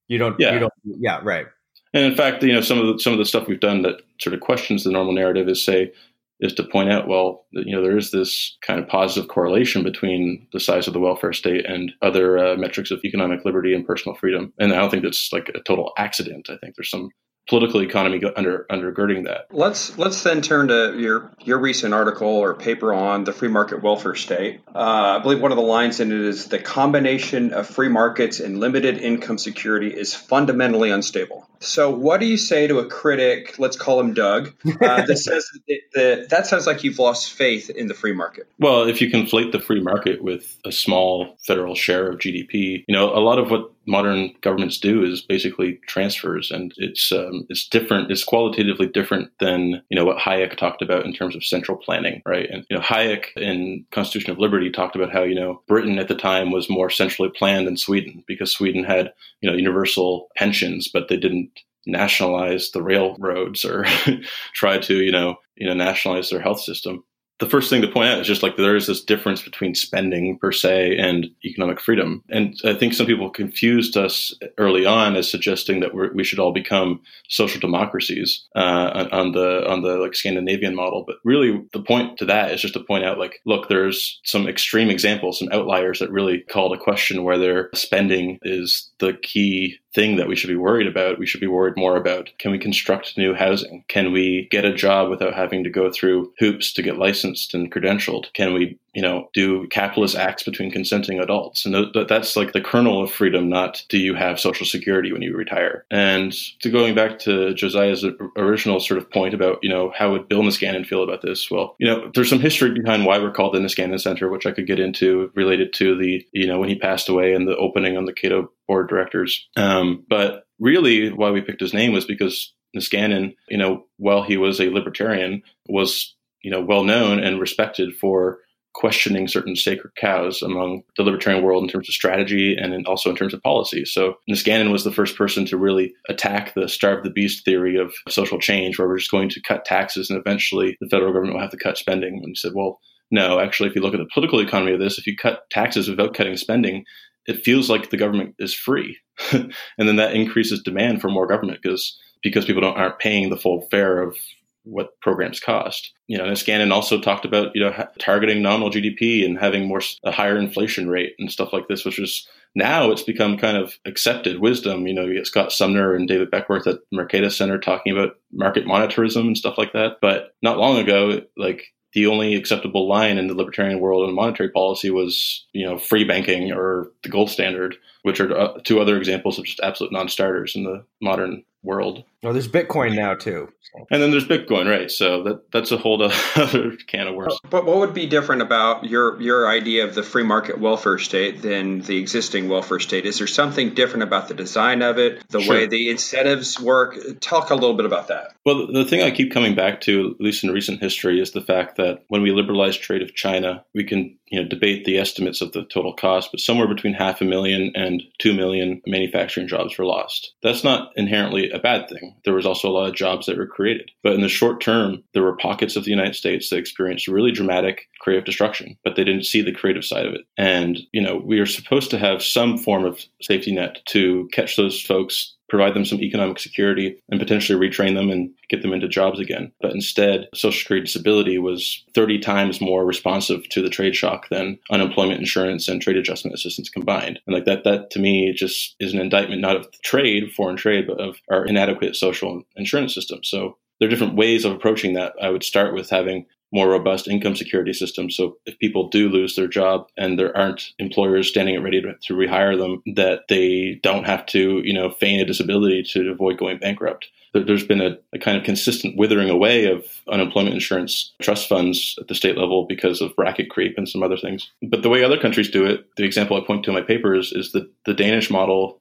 You 0.09 0.19
don't, 0.19 0.39
yeah. 0.39 0.53
you 0.53 0.59
don't, 0.59 0.73
yeah, 0.85 1.21
right. 1.23 1.47
And 1.95 2.05
in 2.05 2.15
fact, 2.15 2.43
you 2.43 2.53
know, 2.53 2.61
some 2.61 2.79
of 2.79 2.87
the, 2.87 3.01
some 3.01 3.13
of 3.13 3.19
the 3.19 3.25
stuff 3.25 3.49
we've 3.49 3.61
done 3.61 3.83
that 3.83 4.03
sort 4.21 4.35
of 4.35 4.41
questions 4.41 4.85
the 4.85 4.91
normal 4.91 5.15
narrative 5.15 5.49
is 5.49 5.65
say 5.65 5.93
is 6.41 6.53
to 6.55 6.63
point 6.63 6.91
out, 6.91 7.09
well, 7.09 7.47
you 7.51 7.75
know, 7.75 7.83
there 7.83 7.97
is 7.97 8.11
this 8.11 8.57
kind 8.63 8.79
of 8.79 8.89
positive 8.89 9.29
correlation 9.29 9.83
between 9.83 10.47
the 10.53 10.61
size 10.61 10.87
of 10.87 10.93
the 10.93 11.01
welfare 11.01 11.33
state 11.33 11.67
and 11.67 11.91
other 12.01 12.39
uh, 12.39 12.57
metrics 12.57 12.91
of 12.91 13.01
economic 13.05 13.45
liberty 13.45 13.75
and 13.75 13.87
personal 13.87 14.17
freedom. 14.17 14.53
And 14.59 14.73
I 14.73 14.77
don't 14.77 14.91
think 14.91 15.03
that's 15.03 15.33
like 15.33 15.49
a 15.55 15.61
total 15.61 15.93
accident. 15.99 16.49
I 16.49 16.57
think 16.59 16.77
there's 16.77 16.91
some 16.91 17.11
political 17.49 17.81
economy 17.83 18.21
under 18.37 18.67
undergirding 18.71 19.25
that. 19.25 19.47
Let's 19.51 19.97
let's 19.99 20.23
then 20.23 20.43
turn 20.43 20.69
to 20.69 20.95
your 20.99 21.31
your 21.41 21.59
recent 21.59 21.95
article 21.95 22.29
or 22.29 22.55
paper 22.55 22.93
on 22.93 23.25
the 23.25 23.33
free 23.33 23.49
market 23.49 23.83
welfare 23.83 24.15
state. 24.15 24.61
Uh, 24.75 25.19
I 25.19 25.19
believe 25.21 25.41
one 25.41 25.51
of 25.51 25.57
the 25.57 25.63
lines 25.63 26.01
in 26.01 26.13
it 26.13 26.21
is 26.21 26.47
the 26.47 26.59
combination 26.59 27.53
of 27.53 27.67
free 27.67 27.89
markets 27.89 28.41
and 28.41 28.61
limited 28.61 28.99
income 28.99 29.39
security 29.39 29.89
is 29.89 30.15
fundamentally 30.15 30.91
unstable. 30.91 31.49
So, 31.61 31.91
what 31.91 32.21
do 32.21 32.27
you 32.27 32.37
say 32.37 32.67
to 32.67 32.79
a 32.79 32.87
critic? 32.87 33.59
Let's 33.59 33.77
call 33.77 33.99
him 33.99 34.15
Doug. 34.15 34.55
Uh, 34.67 35.07
that 35.07 35.19
says 35.19 35.51
that, 35.67 35.81
that 35.95 36.31
that 36.31 36.47
sounds 36.47 36.67
like 36.67 36.85
you've 36.85 36.99
lost 36.99 37.33
faith 37.33 37.71
in 37.71 37.89
the 37.89 37.95
free 37.95 38.13
market. 38.13 38.49
Well, 38.59 38.87
if 38.87 39.01
you 39.01 39.11
conflate 39.11 39.53
the 39.53 39.61
free 39.61 39.81
market 39.81 40.23
with 40.23 40.57
a 40.65 40.73
small 40.73 41.37
federal 41.47 41.75
share 41.75 42.11
of 42.11 42.19
GDP, 42.19 42.85
you 42.87 42.95
know 42.95 43.11
a 43.13 43.21
lot 43.21 43.39
of 43.39 43.51
what 43.51 43.73
modern 43.89 44.35
governments 44.43 44.79
do 44.79 45.03
is 45.03 45.23
basically 45.23 45.81
transfers, 45.89 46.51
and 46.51 46.73
it's 46.77 47.11
um, 47.11 47.47
it's 47.49 47.67
different. 47.67 48.11
It's 48.11 48.23
qualitatively 48.23 48.87
different 48.87 49.31
than 49.41 49.83
you 49.89 49.97
know 49.97 50.05
what 50.05 50.19
Hayek 50.19 50.57
talked 50.57 50.83
about 50.83 51.05
in 51.05 51.13
terms 51.13 51.35
of 51.35 51.45
central 51.45 51.79
planning, 51.79 52.23
right? 52.27 52.49
And 52.51 52.65
you 52.71 52.77
know 52.77 52.83
Hayek 52.83 53.37
in 53.37 53.85
Constitution 53.91 54.31
of 54.31 54.39
Liberty 54.39 54.71
talked 54.71 54.95
about 54.95 55.13
how 55.13 55.23
you 55.23 55.35
know 55.35 55.63
Britain 55.67 55.99
at 55.99 56.09
the 56.09 56.15
time 56.15 56.53
was 56.53 56.71
more 56.71 56.91
centrally 56.91 57.31
planned 57.35 57.67
than 57.67 57.77
Sweden 57.77 58.23
because 58.27 58.53
Sweden 58.53 58.85
had 58.85 59.13
you 59.41 59.51
know 59.51 59.57
universal 59.57 60.29
pensions, 60.37 60.89
but 60.89 61.09
they 61.09 61.17
didn't 61.17 61.51
nationalize 61.87 62.71
the 62.71 62.83
railroads 62.83 63.65
or 63.65 63.87
try 64.55 64.79
to 64.79 65.03
you 65.03 65.11
know 65.11 65.37
you 65.57 65.67
know 65.67 65.75
nationalize 65.75 66.31
their 66.31 66.41
health 66.41 66.61
system 66.61 67.03
the 67.39 67.49
first 67.49 67.71
thing 67.71 67.83
to 67.83 67.89
point 67.89 68.09
out 68.09 68.19
is 68.19 68.27
just 68.27 68.43
like 68.43 68.57
there 68.57 68.75
is 68.75 68.89
this 68.89 69.03
difference 69.03 69.43
between 69.43 69.75
spending 69.75 70.39
per 70.39 70.51
se 70.51 70.97
and 70.99 71.31
economic 71.45 71.81
freedom. 71.81 72.23
And 72.31 72.61
I 72.65 72.75
think 72.75 72.95
some 72.95 73.07
people 73.07 73.31
confused 73.31 73.97
us 73.97 74.35
early 74.59 74.85
on 74.85 75.15
as 75.15 75.31
suggesting 75.31 75.81
that 75.81 75.95
we 76.15 76.25
should 76.25 76.41
all 76.41 76.53
become 76.53 77.01
social 77.29 77.61
democracies 77.61 78.45
uh, 78.57 79.09
on 79.13 79.33
the 79.33 79.69
on 79.69 79.83
the 79.83 79.99
like 79.99 80.17
Scandinavian 80.17 80.75
model. 80.75 81.05
But 81.07 81.17
really, 81.25 81.63
the 81.73 81.83
point 81.83 82.19
to 82.19 82.25
that 82.25 82.51
is 82.51 82.61
just 82.61 82.75
to 82.75 82.81
point 82.81 83.05
out 83.05 83.19
like, 83.19 83.41
look, 83.45 83.69
there's 83.69 84.21
some 84.25 84.49
extreme 84.49 84.91
examples, 84.91 85.39
some 85.39 85.49
outliers 85.53 86.01
that 86.01 86.11
really 86.11 86.41
call 86.51 86.71
to 86.71 86.79
question 86.79 87.23
whether 87.23 87.71
spending 87.73 88.41
is 88.43 88.91
the 88.99 89.13
key 89.13 89.79
thing 89.95 90.17
that 90.17 90.29
we 90.29 90.37
should 90.37 90.49
be 90.49 90.57
worried 90.57 90.87
about. 90.87 91.19
We 91.19 91.27
should 91.27 91.41
be 91.41 91.47
worried 91.47 91.77
more 91.77 91.97
about 91.97 92.31
can 92.39 92.51
we 92.51 92.59
construct 92.59 93.17
new 93.17 93.35
housing? 93.35 93.85
Can 93.89 94.13
we 94.13 94.49
get 94.51 94.65
a 94.65 94.75
job 94.75 95.11
without 95.11 95.35
having 95.35 95.65
to 95.65 95.71
go 95.71 95.91
through 95.91 96.33
hoops 96.39 96.73
to 96.75 96.83
get 96.83 96.99
licensed 96.99 97.55
and 97.55 97.73
credentialed? 97.73 98.33
Can 98.35 98.55
we 98.55 98.79
you 98.99 99.03
know, 99.03 99.29
do 99.33 99.65
capitalist 99.69 100.17
acts 100.17 100.43
between 100.43 100.73
consenting 100.73 101.21
adults. 101.21 101.65
And 101.65 101.93
th- 101.93 102.09
that's 102.09 102.35
like 102.35 102.53
the 102.53 102.61
kernel 102.61 103.01
of 103.01 103.13
freedom, 103.13 103.49
not 103.49 103.85
do 103.89 103.97
you 103.97 104.15
have 104.15 104.41
social 104.41 104.67
security 104.67 105.13
when 105.13 105.23
you 105.23 105.37
retire. 105.37 105.85
And 105.89 106.33
to 106.63 106.69
going 106.69 106.97
back 106.97 107.21
to 107.21 107.55
Josiah's 107.55 108.05
original 108.37 108.81
sort 108.81 108.99
of 108.99 109.09
point 109.09 109.35
about, 109.35 109.59
you 109.63 109.69
know, 109.69 109.93
how 109.97 110.11
would 110.11 110.29
Bill 110.29 110.43
Niskanen 110.43 110.85
feel 110.85 111.05
about 111.05 111.23
this? 111.23 111.49
Well, 111.49 111.77
you 111.79 111.87
know, 111.87 112.11
there's 112.13 112.29
some 112.29 112.41
history 112.41 112.73
behind 112.73 113.05
why 113.05 113.19
we're 113.19 113.31
called 113.31 113.55
the 113.55 113.61
Niskanen 113.61 114.01
Center, 114.01 114.29
which 114.29 114.47
I 114.47 114.51
could 114.53 114.67
get 114.67 114.81
into 114.81 115.31
related 115.35 115.73
to 115.75 115.97
the, 115.97 116.27
you 116.33 116.49
know, 116.49 116.59
when 116.59 116.69
he 116.69 116.75
passed 116.75 117.09
away 117.09 117.35
and 117.35 117.47
the 117.47 117.57
opening 117.57 117.97
on 117.97 118.07
the 118.07 118.13
Cato 118.13 118.51
board 118.69 118.85
of 118.85 118.91
directors. 118.91 119.49
Um, 119.57 120.05
but 120.09 120.45
really 120.61 121.11
why 121.11 121.31
we 121.31 121.41
picked 121.41 121.61
his 121.61 121.75
name 121.75 121.93
was 121.93 122.05
because 122.05 122.55
Niskanen, 122.77 123.35
you 123.49 123.59
know, 123.59 123.87
while 123.97 124.23
he 124.23 124.37
was 124.37 124.61
a 124.61 124.71
libertarian, 124.71 125.43
was, 125.69 126.15
you 126.43 126.51
know, 126.51 126.61
well 126.61 126.85
known 126.85 127.19
and 127.19 127.41
respected 127.41 127.97
for 127.97 128.39
questioning 128.75 129.27
certain 129.27 129.57
sacred 129.57 129.91
cows 129.97 130.41
among 130.43 130.83
the 130.97 131.03
libertarian 131.03 131.43
world 131.43 131.65
in 131.65 131.69
terms 131.69 131.89
of 131.89 131.95
strategy 131.95 132.55
and 132.57 132.73
in, 132.73 132.87
also 132.87 133.11
in 133.11 133.17
terms 133.17 133.35
of 133.35 133.43
policy. 133.43 133.85
So 133.85 134.15
Niskanen 134.31 134.71
was 134.71 134.85
the 134.85 134.93
first 134.93 135.17
person 135.17 135.45
to 135.47 135.57
really 135.57 135.95
attack 136.09 136.55
the 136.55 136.69
starve 136.69 137.03
the 137.03 137.11
beast 137.11 137.45
theory 137.45 137.77
of 137.77 137.93
social 138.09 138.39
change, 138.39 138.79
where 138.79 138.87
we're 138.87 138.99
just 138.99 139.11
going 139.11 139.31
to 139.31 139.43
cut 139.43 139.65
taxes 139.65 140.11
and 140.11 140.19
eventually 140.19 140.77
the 140.81 140.89
federal 140.89 141.13
government 141.13 141.35
will 141.35 141.43
have 141.43 141.51
to 141.51 141.57
cut 141.57 141.79
spending. 141.79 142.21
And 142.23 142.29
he 142.29 142.35
said, 142.37 142.53
well, 142.55 142.79
no, 143.11 143.41
actually, 143.41 143.71
if 143.71 143.75
you 143.75 143.81
look 143.81 143.95
at 143.95 144.01
the 144.01 144.11
political 144.13 144.39
economy 144.41 144.75
of 144.75 144.81
this, 144.81 144.99
if 144.99 145.07
you 145.07 145.17
cut 145.17 145.49
taxes 145.51 145.89
without 145.89 146.15
cutting 146.15 146.37
spending, 146.37 146.85
it 147.29 147.45
feels 147.45 147.71
like 147.71 147.91
the 147.91 147.97
government 147.97 148.35
is 148.41 148.55
free. 148.55 148.99
and 149.33 149.53
then 149.77 149.97
that 149.97 150.15
increases 150.15 150.63
demand 150.63 151.01
for 151.01 151.09
more 151.09 151.29
government 151.29 151.61
because 151.63 151.97
because 152.23 152.47
people 152.47 152.63
don't 152.63 152.77
aren't 152.77 152.99
paying 152.99 153.31
the 153.31 153.37
full 153.37 153.69
fare 153.71 154.03
of 154.03 154.17
what 154.65 155.01
programs 155.01 155.39
cost. 155.39 155.93
You 156.09 156.19
know, 156.19 156.25
Niskanen 156.25 156.73
also 156.73 157.01
talked 157.01 157.25
about 157.25 157.55
you 157.55 157.63
know 157.63 157.71
ha- 157.71 157.91
targeting 157.99 158.43
nominal 158.43 158.71
GDP 158.71 159.25
and 159.25 159.39
having 159.39 159.69
more 159.69 159.81
a 160.05 160.11
higher 160.11 160.39
inflation 160.39 160.89
rate 160.89 161.15
and 161.19 161.31
stuff 161.31 161.53
like 161.53 161.69
this, 161.69 161.85
which 161.85 161.99
is 161.99 162.27
now 162.55 162.91
it's 162.91 163.03
become 163.03 163.37
kind 163.37 163.57
of 163.57 163.79
accepted 163.85 164.41
wisdom. 164.41 164.87
You 164.87 164.95
know, 164.95 165.05
you 165.05 165.15
get 165.15 165.27
Scott 165.27 165.53
Sumner 165.53 165.95
and 165.95 166.09
David 166.09 166.31
Beckworth 166.31 166.67
at 166.67 166.79
Mercatus 166.93 167.33
Center 167.33 167.59
talking 167.59 167.93
about 167.93 168.17
market 168.33 168.65
monetarism 168.65 169.21
and 169.21 169.39
stuff 169.39 169.59
like 169.59 169.75
that. 169.75 169.99
But 170.01 170.35
not 170.43 170.59
long 170.59 170.79
ago, 170.79 171.23
like 171.37 171.67
the 171.99 172.07
only 172.07 172.37
acceptable 172.37 172.87
line 172.87 173.19
in 173.19 173.27
the 173.27 173.35
libertarian 173.35 173.81
world 173.81 174.09
in 174.09 174.15
monetary 174.15 174.49
policy 174.51 174.89
was, 174.89 175.45
you 175.53 175.67
know, 175.67 175.77
free 175.77 176.05
banking 176.05 176.53
or 176.53 176.93
the 177.03 177.09
gold 177.09 177.29
standard, 177.29 177.75
which 178.03 178.21
are 178.21 178.39
uh, 178.39 178.57
two 178.63 178.79
other 178.79 178.97
examples 178.97 179.37
of 179.37 179.45
just 179.45 179.59
absolute 179.61 179.93
non-starters 179.93 180.55
in 180.55 180.63
the 180.63 180.85
modern 181.03 181.43
world. 181.69 182.03
Well, 182.23 182.33
there's 182.33 182.49
Bitcoin 182.49 182.97
now 182.97 183.15
too. 183.15 183.53
And 183.91 184.03
then 184.03 184.11
there's 184.11 184.27
Bitcoin, 184.27 184.69
right? 184.69 184.91
So 184.91 185.23
that 185.25 185.53
that's 185.53 185.71
a 185.71 185.77
whole 185.77 186.03
other 186.37 186.73
can 186.89 187.07
of 187.07 187.15
worms. 187.15 187.39
But 187.49 187.65
what 187.65 187.77
would 187.77 187.95
be 187.95 188.07
different 188.07 188.43
about 188.43 188.85
your 188.85 189.21
your 189.21 189.47
idea 189.47 189.85
of 189.85 189.95
the 189.95 190.03
free 190.03 190.25
market 190.25 190.59
welfare 190.59 190.99
state 190.99 191.43
than 191.43 191.83
the 191.83 191.99
existing 191.99 192.49
welfare 192.49 192.81
state? 192.81 193.07
Is 193.07 193.19
there 193.19 193.27
something 193.27 193.75
different 193.75 194.03
about 194.03 194.29
the 194.29 194.35
design 194.35 194.83
of 194.83 194.99
it, 194.99 195.23
the 195.29 195.41
sure. 195.41 195.55
way 195.55 195.67
the 195.67 195.91
incentives 195.91 196.59
work? 196.59 196.97
Talk 197.21 197.51
a 197.51 197.55
little 197.55 197.77
bit 197.77 197.87
about 197.87 198.09
that. 198.09 198.35
Well, 198.45 198.67
the 198.73 198.85
thing 198.85 199.03
I 199.03 199.11
keep 199.11 199.33
coming 199.33 199.55
back 199.55 199.83
to, 199.83 200.17
at 200.19 200.25
least 200.25 200.43
in 200.43 200.51
recent 200.51 200.81
history, 200.81 201.21
is 201.21 201.33
the 201.33 201.43
fact 201.43 201.77
that 201.77 202.05
when 202.09 202.23
we 202.23 202.33
liberalized 202.33 202.81
trade 202.81 203.03
of 203.03 203.15
China, 203.15 203.65
we 203.75 203.85
can 203.85 204.18
you 204.31 204.41
know 204.41 204.49
debate 204.49 204.85
the 204.85 204.99
estimates 204.99 205.41
of 205.41 205.53
the 205.53 205.65
total 205.65 205.93
cost, 205.95 206.31
but 206.31 206.41
somewhere 206.41 206.69
between 206.69 206.95
half 206.95 207.21
a 207.21 207.25
million 207.25 207.73
and 207.75 208.03
two 208.19 208.33
million 208.35 208.83
manufacturing 208.87 209.49
jobs 209.49 209.77
were 209.79 209.85
lost. 209.85 210.33
That's 210.43 210.65
not 210.65 210.93
inherently 210.97 211.51
a 211.51 211.59
bad 211.59 211.89
thing. 211.89 212.15
There 212.25 212.35
was 212.35 212.47
also 212.47 212.69
a 212.69 212.73
lot 212.73 212.89
of 212.89 212.95
jobs 212.95 213.27
that 213.27 213.37
were 213.37 213.47
created, 213.47 213.91
but 214.03 214.15
in 214.15 214.21
the 214.21 214.29
short 214.29 214.61
term, 214.61 215.03
there 215.15 215.23
were 215.23 215.37
pockets 215.37 215.77
of 215.77 215.85
the 215.85 215.91
United 215.91 216.15
States 216.15 216.51
that 216.51 216.59
experienced 216.59 217.09
really 217.09 217.33
dramatic 217.33 217.89
creative 218.01 218.25
destruction, 218.25 218.77
but 218.85 218.97
they 218.97 219.05
didn't 219.05 219.25
see 219.27 219.43
the 219.43 219.53
creative 219.53 219.85
side 219.85 220.07
of 220.07 220.15
it. 220.15 220.23
And 220.37 220.79
you 220.93 221.03
know 221.03 221.17
we 221.25 221.39
are 221.39 221.47
supposed 221.47 221.91
to 221.91 221.99
have 221.99 222.23
some 222.23 222.59
form 222.59 222.85
of 222.85 223.05
safety 223.23 223.53
net 223.53 223.81
to 223.87 224.29
catch 224.33 224.57
those 224.57 224.81
folks 224.81 225.35
provide 225.49 225.75
them 225.75 225.85
some 225.85 226.01
economic 226.01 226.39
security 226.39 227.03
and 227.09 227.21
potentially 227.21 227.59
retrain 227.59 227.95
them 227.95 228.11
and 228.11 228.31
get 228.49 228.63
them 228.63 228.73
into 228.73 228.89
jobs 228.89 229.19
again. 229.19 229.53
But 229.61 229.73
instead, 229.73 230.29
Social 230.35 230.59
Security 230.59 230.87
disability 230.87 231.39
was 231.39 231.85
30 231.95 232.19
times 232.19 232.61
more 232.61 232.85
responsive 232.85 233.49
to 233.51 233.63
the 233.63 233.71
trade 233.71 233.97
shock 233.97 234.29
than 234.29 234.59
unemployment 234.71 235.21
insurance 235.21 235.69
and 235.69 235.81
trade 235.81 235.97
adjustment 235.97 236.35
assistance 236.35 236.69
combined. 236.69 237.21
And 237.27 237.35
like 237.35 237.47
that, 237.47 237.65
that 237.65 237.91
to 237.91 237.99
me 237.99 238.33
just 238.33 238.77
is 238.81 238.93
an 238.93 239.01
indictment 239.01 239.41
not 239.41 239.57
of 239.57 239.69
trade, 239.83 240.33
foreign 240.33 240.57
trade, 240.57 240.87
but 240.87 241.01
of 241.01 241.17
our 241.31 241.45
inadequate 241.45 241.97
social 241.97 242.43
insurance 242.57 242.95
system. 242.95 243.21
So 243.25 243.57
there 243.79 243.87
are 243.87 243.91
different 243.91 244.17
ways 244.17 244.45
of 244.45 244.53
approaching 244.53 244.95
that. 244.95 245.13
I 245.23 245.31
would 245.31 245.45
start 245.45 245.75
with 245.75 245.91
having 245.91 246.27
more 246.53 246.69
robust 246.69 247.09
income 247.09 247.37
security 247.37 247.73
system. 247.73 248.11
So 248.11 248.37
if 248.47 248.59
people 248.59 248.89
do 248.89 249.09
lose 249.09 249.37
their 249.37 249.49
job 249.49 249.89
and 249.97 250.19
there 250.19 250.37
aren't 250.37 250.73
employers 250.79 251.29
standing 251.29 251.63
ready 251.63 251.81
to, 251.83 251.95
to 251.95 252.15
rehire 252.15 252.59
them, 252.59 252.83
that 252.97 253.23
they 253.29 253.81
don't 253.83 254.05
have 254.05 254.25
to, 254.27 254.63
you 254.65 254.73
know, 254.73 254.91
feign 254.91 255.21
a 255.21 255.25
disability 255.25 255.83
to 255.93 256.11
avoid 256.11 256.39
going 256.39 256.59
bankrupt. 256.59 257.09
There's 257.35 257.67
been 257.67 257.83
a, 257.83 257.99
a, 258.15 258.19
kind 258.19 258.39
of 258.39 258.45
consistent 258.45 258.97
withering 258.97 259.29
away 259.29 259.67
of 259.67 259.85
unemployment 260.11 260.55
insurance 260.55 261.13
trust 261.21 261.47
funds 261.47 261.95
at 262.01 262.09
the 262.09 262.15
state 262.15 262.39
level 262.39 262.67
because 262.67 263.03
of 263.03 263.15
bracket 263.17 263.51
creep 263.51 263.77
and 263.77 263.89
some 263.89 264.03
other 264.03 264.17
things. 264.17 264.51
But 264.63 264.83
the 264.83 264.89
way 264.89 265.05
other 265.05 265.21
countries 265.21 265.51
do 265.51 265.67
it, 265.67 265.87
the 265.97 266.05
example 266.05 266.37
I 266.37 266.47
point 266.47 266.65
to 266.65 266.71
in 266.71 266.75
my 266.75 266.83
papers 266.83 267.33
is 267.33 267.53
that 267.53 267.71
the 267.85 267.95
Danish 267.95 268.31
model 268.31 268.78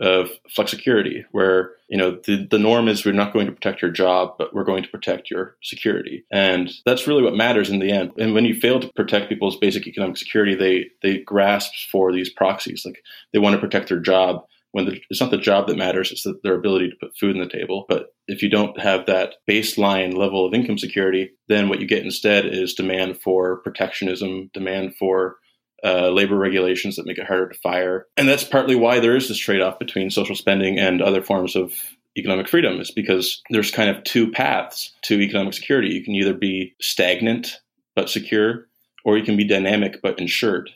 of 0.00 0.30
flexicurity, 0.48 1.26
where 1.30 1.72
you 1.88 1.98
know 1.98 2.18
the, 2.24 2.46
the 2.50 2.58
norm 2.58 2.88
is 2.88 3.04
we're 3.04 3.12
not 3.12 3.32
going 3.32 3.46
to 3.46 3.52
protect 3.52 3.82
your 3.82 3.90
job, 3.90 4.34
but 4.38 4.54
we're 4.54 4.64
going 4.64 4.82
to 4.82 4.88
protect 4.88 5.30
your 5.30 5.56
security, 5.62 6.24
and 6.30 6.70
that's 6.86 7.06
really 7.06 7.22
what 7.22 7.36
matters 7.36 7.68
in 7.68 7.80
the 7.80 7.90
end. 7.90 8.12
And 8.18 8.32
when 8.32 8.46
you 8.46 8.58
fail 8.58 8.80
to 8.80 8.90
protect 8.94 9.28
people's 9.28 9.58
basic 9.58 9.86
economic 9.86 10.16
security, 10.16 10.54
they 10.54 10.86
they 11.02 11.18
grasp 11.18 11.72
for 11.92 12.12
these 12.12 12.30
proxies, 12.30 12.82
like 12.84 13.02
they 13.32 13.38
want 13.38 13.54
to 13.54 13.60
protect 13.60 13.88
their 13.88 14.00
job. 14.00 14.44
When 14.72 14.86
the, 14.86 15.00
it's 15.10 15.20
not 15.20 15.32
the 15.32 15.36
job 15.36 15.66
that 15.66 15.76
matters, 15.76 16.12
it's 16.12 16.22
the, 16.22 16.38
their 16.44 16.54
ability 16.54 16.90
to 16.90 16.96
put 17.00 17.16
food 17.18 17.36
on 17.36 17.42
the 17.42 17.48
table. 17.48 17.86
But 17.88 18.14
if 18.28 18.40
you 18.40 18.48
don't 18.48 18.80
have 18.80 19.06
that 19.06 19.34
baseline 19.48 20.16
level 20.16 20.46
of 20.46 20.54
income 20.54 20.78
security, 20.78 21.32
then 21.48 21.68
what 21.68 21.80
you 21.80 21.88
get 21.88 22.04
instead 22.04 22.46
is 22.46 22.74
demand 22.74 23.20
for 23.20 23.56
protectionism, 23.62 24.48
demand 24.54 24.94
for 24.96 25.38
uh, 25.84 26.10
labor 26.10 26.36
regulations 26.36 26.96
that 26.96 27.06
make 27.06 27.18
it 27.18 27.26
harder 27.26 27.48
to 27.48 27.58
fire. 27.58 28.06
And 28.16 28.28
that's 28.28 28.44
partly 28.44 28.76
why 28.76 29.00
there 29.00 29.16
is 29.16 29.28
this 29.28 29.38
trade 29.38 29.60
off 29.60 29.78
between 29.78 30.10
social 30.10 30.36
spending 30.36 30.78
and 30.78 31.00
other 31.00 31.22
forms 31.22 31.56
of 31.56 31.72
economic 32.18 32.48
freedom, 32.48 32.80
is 32.80 32.90
because 32.90 33.40
there's 33.50 33.70
kind 33.70 33.88
of 33.88 34.02
two 34.04 34.30
paths 34.30 34.92
to 35.02 35.20
economic 35.20 35.54
security. 35.54 35.88
You 35.88 36.04
can 36.04 36.14
either 36.14 36.34
be 36.34 36.74
stagnant 36.80 37.60
but 37.94 38.10
secure, 38.10 38.66
or 39.04 39.16
you 39.16 39.24
can 39.24 39.36
be 39.36 39.44
dynamic 39.44 40.00
but 40.02 40.18
insured. 40.18 40.70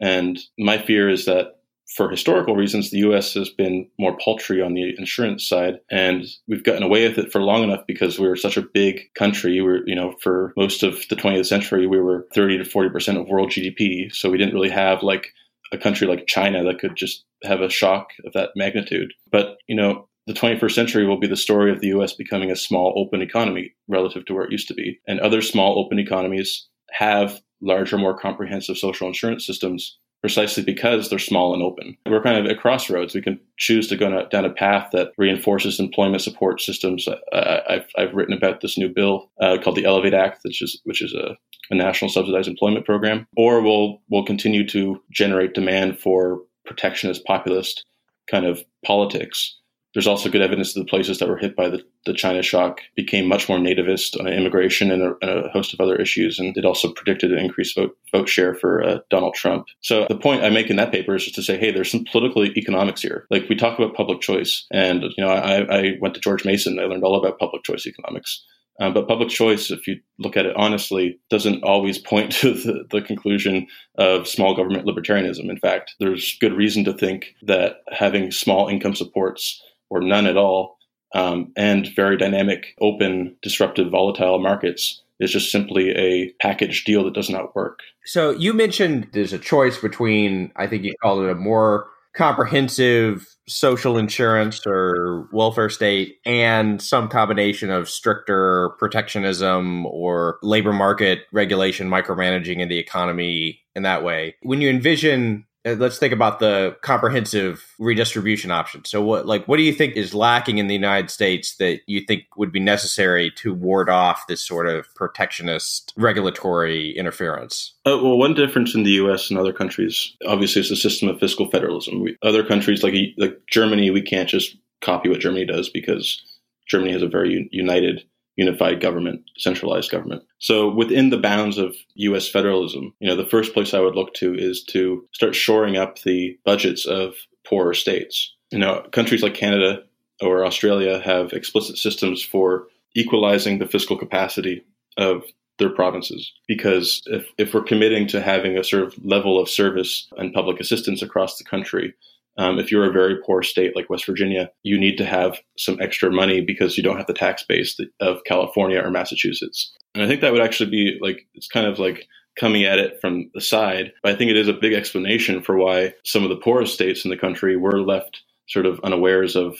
And 0.00 0.38
my 0.58 0.78
fear 0.78 1.08
is 1.08 1.26
that 1.26 1.57
for 1.88 2.10
historical 2.10 2.54
reasons, 2.54 2.90
the 2.90 2.98
US 2.98 3.34
has 3.34 3.48
been 3.48 3.88
more 3.98 4.16
paltry 4.18 4.60
on 4.60 4.74
the 4.74 4.94
insurance 4.98 5.48
side. 5.48 5.80
And 5.90 6.26
we've 6.46 6.64
gotten 6.64 6.82
away 6.82 7.08
with 7.08 7.18
it 7.18 7.32
for 7.32 7.40
long 7.40 7.62
enough 7.62 7.86
because 7.86 8.18
we 8.18 8.28
were 8.28 8.36
such 8.36 8.56
a 8.56 8.62
big 8.62 9.12
country. 9.14 9.52
We 9.52 9.62
were, 9.62 9.80
you 9.86 9.94
know, 9.94 10.14
for 10.20 10.52
most 10.56 10.82
of 10.82 11.08
the 11.08 11.16
20th 11.16 11.46
century, 11.46 11.86
we 11.86 11.98
were 11.98 12.26
30 12.34 12.58
to 12.58 12.64
40% 12.64 13.20
of 13.20 13.28
world 13.28 13.50
GDP. 13.50 14.12
So 14.14 14.30
we 14.30 14.38
didn't 14.38 14.54
really 14.54 14.70
have 14.70 15.02
like 15.02 15.28
a 15.72 15.78
country 15.78 16.06
like 16.06 16.26
China 16.26 16.62
that 16.64 16.78
could 16.78 16.94
just 16.94 17.24
have 17.42 17.60
a 17.60 17.70
shock 17.70 18.08
of 18.24 18.34
that 18.34 18.50
magnitude. 18.54 19.12
But, 19.30 19.56
you 19.66 19.74
know, 19.74 20.08
the 20.26 20.34
21st 20.34 20.72
century 20.72 21.06
will 21.06 21.18
be 21.18 21.26
the 21.26 21.36
story 21.36 21.72
of 21.72 21.80
the 21.80 21.88
US 21.88 22.12
becoming 22.12 22.50
a 22.50 22.56
small 22.56 22.92
open 22.96 23.22
economy 23.22 23.74
relative 23.88 24.26
to 24.26 24.34
where 24.34 24.44
it 24.44 24.52
used 24.52 24.68
to 24.68 24.74
be. 24.74 25.00
And 25.08 25.20
other 25.20 25.40
small 25.40 25.78
open 25.78 25.98
economies 25.98 26.68
have 26.90 27.40
larger, 27.62 27.96
more 27.96 28.16
comprehensive 28.16 28.76
social 28.76 29.06
insurance 29.06 29.46
systems 29.46 29.98
precisely 30.20 30.62
because 30.62 31.08
they're 31.08 31.18
small 31.18 31.54
and 31.54 31.62
open. 31.62 31.96
We're 32.06 32.22
kind 32.22 32.38
of 32.38 32.50
at 32.50 32.60
crossroads. 32.60 33.14
We 33.14 33.22
can 33.22 33.38
choose 33.56 33.88
to 33.88 33.96
go 33.96 34.26
down 34.28 34.44
a 34.44 34.50
path 34.50 34.90
that 34.92 35.12
reinforces 35.16 35.78
employment 35.78 36.22
support 36.22 36.60
systems. 36.60 37.06
Uh, 37.08 37.60
I've, 37.68 37.86
I've, 37.96 38.14
written 38.14 38.36
about 38.36 38.60
this 38.60 38.76
new 38.76 38.88
bill 38.88 39.30
uh, 39.40 39.58
called 39.62 39.76
the 39.76 39.84
Elevate 39.84 40.14
Act, 40.14 40.40
which 40.42 40.62
is 40.62 40.80
which 40.84 41.02
is 41.02 41.14
a, 41.14 41.36
a 41.70 41.74
national 41.74 42.10
subsidized 42.10 42.48
employment 42.48 42.84
program, 42.84 43.26
or 43.36 43.60
we'll 43.60 44.00
we'll 44.08 44.24
continue 44.24 44.66
to 44.68 45.00
generate 45.10 45.54
demand 45.54 46.00
for 46.00 46.42
protectionist 46.66 47.24
populist 47.24 47.84
kind 48.30 48.44
of 48.44 48.62
politics 48.84 49.57
there's 49.94 50.06
also 50.06 50.28
good 50.28 50.42
evidence 50.42 50.74
that 50.74 50.80
the 50.80 50.86
places 50.86 51.18
that 51.18 51.28
were 51.28 51.38
hit 51.38 51.56
by 51.56 51.68
the, 51.68 51.82
the 52.04 52.12
China 52.12 52.42
shock 52.42 52.80
became 52.94 53.26
much 53.26 53.48
more 53.48 53.58
nativist 53.58 54.18
on 54.20 54.26
immigration 54.28 54.90
and 54.90 55.02
a, 55.02 55.14
and 55.22 55.46
a, 55.46 55.48
host 55.48 55.72
of 55.72 55.80
other 55.80 55.96
issues. 55.96 56.38
And 56.38 56.56
it 56.56 56.64
also 56.64 56.92
predicted 56.92 57.32
an 57.32 57.38
increased 57.38 57.74
vote, 57.74 57.96
vote 58.12 58.28
share 58.28 58.54
for 58.54 58.82
uh, 58.82 58.98
Donald 59.10 59.34
Trump. 59.34 59.66
So 59.80 60.06
the 60.08 60.18
point 60.18 60.44
I 60.44 60.50
make 60.50 60.68
in 60.68 60.76
that 60.76 60.92
paper 60.92 61.14
is 61.14 61.24
just 61.24 61.36
to 61.36 61.42
say, 61.42 61.58
hey, 61.58 61.70
there's 61.70 61.90
some 61.90 62.04
political 62.10 62.44
economics 62.44 63.00
here. 63.00 63.26
Like 63.30 63.48
we 63.48 63.56
talk 63.56 63.78
about 63.78 63.94
public 63.94 64.20
choice. 64.20 64.66
And, 64.70 65.04
you 65.16 65.24
know, 65.24 65.30
I, 65.30 65.78
I 65.78 65.92
went 66.00 66.14
to 66.14 66.20
George 66.20 66.44
Mason. 66.44 66.78
I 66.78 66.84
learned 66.84 67.04
all 67.04 67.18
about 67.18 67.38
public 67.38 67.64
choice 67.64 67.86
economics. 67.86 68.44
Um, 68.80 68.94
but 68.94 69.08
public 69.08 69.28
choice, 69.28 69.70
if 69.70 69.88
you 69.88 69.96
look 70.18 70.36
at 70.36 70.46
it 70.46 70.54
honestly, 70.56 71.18
doesn't 71.30 71.64
always 71.64 71.98
point 71.98 72.32
to 72.40 72.52
the, 72.54 72.84
the, 72.90 73.02
conclusion 73.02 73.66
of 73.96 74.28
small 74.28 74.54
government 74.54 74.86
libertarianism. 74.86 75.50
In 75.50 75.58
fact, 75.58 75.94
there's 75.98 76.36
good 76.40 76.52
reason 76.52 76.84
to 76.84 76.92
think 76.92 77.34
that 77.42 77.78
having 77.90 78.30
small 78.30 78.68
income 78.68 78.94
supports 78.94 79.60
or 79.90 80.00
none 80.00 80.26
at 80.26 80.36
all, 80.36 80.78
um, 81.14 81.52
and 81.56 81.88
very 81.94 82.16
dynamic, 82.16 82.74
open, 82.80 83.36
disruptive, 83.42 83.90
volatile 83.90 84.38
markets 84.38 85.02
is 85.20 85.32
just 85.32 85.50
simply 85.50 85.90
a 85.90 86.32
package 86.40 86.84
deal 86.84 87.04
that 87.04 87.14
does 87.14 87.30
not 87.30 87.54
work. 87.56 87.80
So 88.04 88.30
you 88.30 88.52
mentioned 88.52 89.08
there's 89.12 89.32
a 89.32 89.38
choice 89.38 89.78
between, 89.78 90.52
I 90.56 90.66
think 90.66 90.84
you 90.84 90.94
called 91.02 91.24
it 91.24 91.30
a 91.30 91.34
more 91.34 91.88
comprehensive 92.14 93.26
social 93.46 93.96
insurance 93.96 94.66
or 94.66 95.28
welfare 95.32 95.70
state 95.70 96.16
and 96.24 96.82
some 96.82 97.08
combination 97.08 97.70
of 97.70 97.88
stricter 97.88 98.70
protectionism 98.78 99.86
or 99.86 100.38
labor 100.42 100.72
market 100.72 101.20
regulation 101.32 101.88
micromanaging 101.88 102.58
in 102.58 102.68
the 102.68 102.78
economy 102.78 103.60
in 103.74 103.82
that 103.82 104.02
way. 104.02 104.34
When 104.42 104.60
you 104.60 104.68
envision 104.68 105.46
let's 105.64 105.98
think 105.98 106.12
about 106.12 106.38
the 106.38 106.76
comprehensive 106.82 107.74
redistribution 107.78 108.50
option. 108.50 108.84
So 108.84 109.02
what 109.02 109.26
like 109.26 109.46
what 109.46 109.56
do 109.56 109.62
you 109.62 109.72
think 109.72 109.96
is 109.96 110.14
lacking 110.14 110.58
in 110.58 110.66
the 110.66 110.74
United 110.74 111.10
States 111.10 111.56
that 111.56 111.80
you 111.86 112.00
think 112.00 112.24
would 112.36 112.52
be 112.52 112.60
necessary 112.60 113.30
to 113.36 113.52
ward 113.54 113.88
off 113.88 114.26
this 114.26 114.44
sort 114.44 114.66
of 114.66 114.92
protectionist 114.94 115.92
regulatory 115.96 116.96
interference? 116.96 117.74
Uh, 117.86 117.98
well, 118.02 118.18
one 118.18 118.34
difference 118.34 118.74
in 118.74 118.84
the 118.84 118.92
U.S. 118.92 119.30
and 119.30 119.38
other 119.38 119.52
countries, 119.52 120.16
obviously, 120.26 120.60
is 120.60 120.68
the 120.68 120.76
system 120.76 121.08
of 121.08 121.18
fiscal 121.18 121.50
federalism. 121.50 122.02
We, 122.02 122.16
other 122.22 122.44
countries 122.44 122.82
like 122.82 122.94
like 123.16 123.38
Germany, 123.50 123.90
we 123.90 124.02
can't 124.02 124.28
just 124.28 124.56
copy 124.80 125.08
what 125.08 125.20
Germany 125.20 125.44
does 125.44 125.68
because 125.68 126.22
Germany 126.66 126.92
has 126.92 127.02
a 127.02 127.08
very 127.08 127.48
united 127.50 128.04
unified 128.38 128.80
government, 128.80 129.20
centralized 129.36 129.90
government. 129.90 130.22
So 130.38 130.72
within 130.72 131.10
the 131.10 131.18
bounds 131.18 131.58
of 131.58 131.74
US 131.96 132.28
federalism, 132.28 132.94
you 133.00 133.08
know, 133.08 133.16
the 133.16 133.28
first 133.28 133.52
place 133.52 133.74
I 133.74 133.80
would 133.80 133.96
look 133.96 134.14
to 134.14 134.32
is 134.32 134.62
to 134.70 135.04
start 135.12 135.34
shoring 135.34 135.76
up 135.76 136.02
the 136.02 136.38
budgets 136.44 136.86
of 136.86 137.14
poorer 137.44 137.74
states. 137.74 138.34
You 138.52 138.60
know, 138.60 138.86
countries 138.92 139.24
like 139.24 139.34
Canada 139.34 139.82
or 140.22 140.46
Australia 140.46 141.00
have 141.00 141.32
explicit 141.32 141.78
systems 141.78 142.22
for 142.22 142.68
equalizing 142.94 143.58
the 143.58 143.66
fiscal 143.66 143.98
capacity 143.98 144.64
of 144.96 145.24
their 145.58 145.70
provinces. 145.70 146.32
Because 146.46 147.02
if, 147.06 147.26
if 147.38 147.52
we're 147.52 147.62
committing 147.62 148.06
to 148.08 148.22
having 148.22 148.56
a 148.56 148.62
sort 148.62 148.84
of 148.84 148.94
level 149.04 149.40
of 149.40 149.48
service 149.48 150.08
and 150.16 150.32
public 150.32 150.60
assistance 150.60 151.02
across 151.02 151.38
the 151.38 151.44
country, 151.44 151.92
um, 152.38 152.58
if 152.58 152.70
you're 152.70 152.88
a 152.88 152.92
very 152.92 153.16
poor 153.26 153.42
state 153.42 153.74
like 153.74 153.90
West 153.90 154.06
Virginia, 154.06 154.50
you 154.62 154.78
need 154.78 154.96
to 154.96 155.04
have 155.04 155.38
some 155.58 155.76
extra 155.80 156.10
money 156.10 156.40
because 156.40 156.76
you 156.76 156.82
don't 156.82 156.96
have 156.96 157.08
the 157.08 157.12
tax 157.12 157.42
base 157.42 157.76
of 158.00 158.24
California 158.24 158.80
or 158.80 158.90
Massachusetts. 158.90 159.74
And 159.94 160.04
I 160.04 160.06
think 160.06 160.20
that 160.20 160.32
would 160.32 160.40
actually 160.42 160.70
be 160.70 160.98
like, 161.00 161.26
it's 161.34 161.48
kind 161.48 161.66
of 161.66 161.78
like 161.78 162.06
coming 162.38 162.64
at 162.64 162.78
it 162.78 163.00
from 163.00 163.28
the 163.34 163.40
side. 163.40 163.92
But 164.02 164.12
I 164.12 164.16
think 164.16 164.30
it 164.30 164.36
is 164.36 164.48
a 164.48 164.52
big 164.52 164.72
explanation 164.72 165.42
for 165.42 165.56
why 165.56 165.94
some 166.04 166.22
of 166.22 166.28
the 166.28 166.36
poorest 166.36 166.74
states 166.74 167.04
in 167.04 167.10
the 167.10 167.16
country 167.16 167.56
were 167.56 167.82
left 167.82 168.22
sort 168.48 168.66
of 168.66 168.80
unawares 168.84 169.34
of 169.34 169.58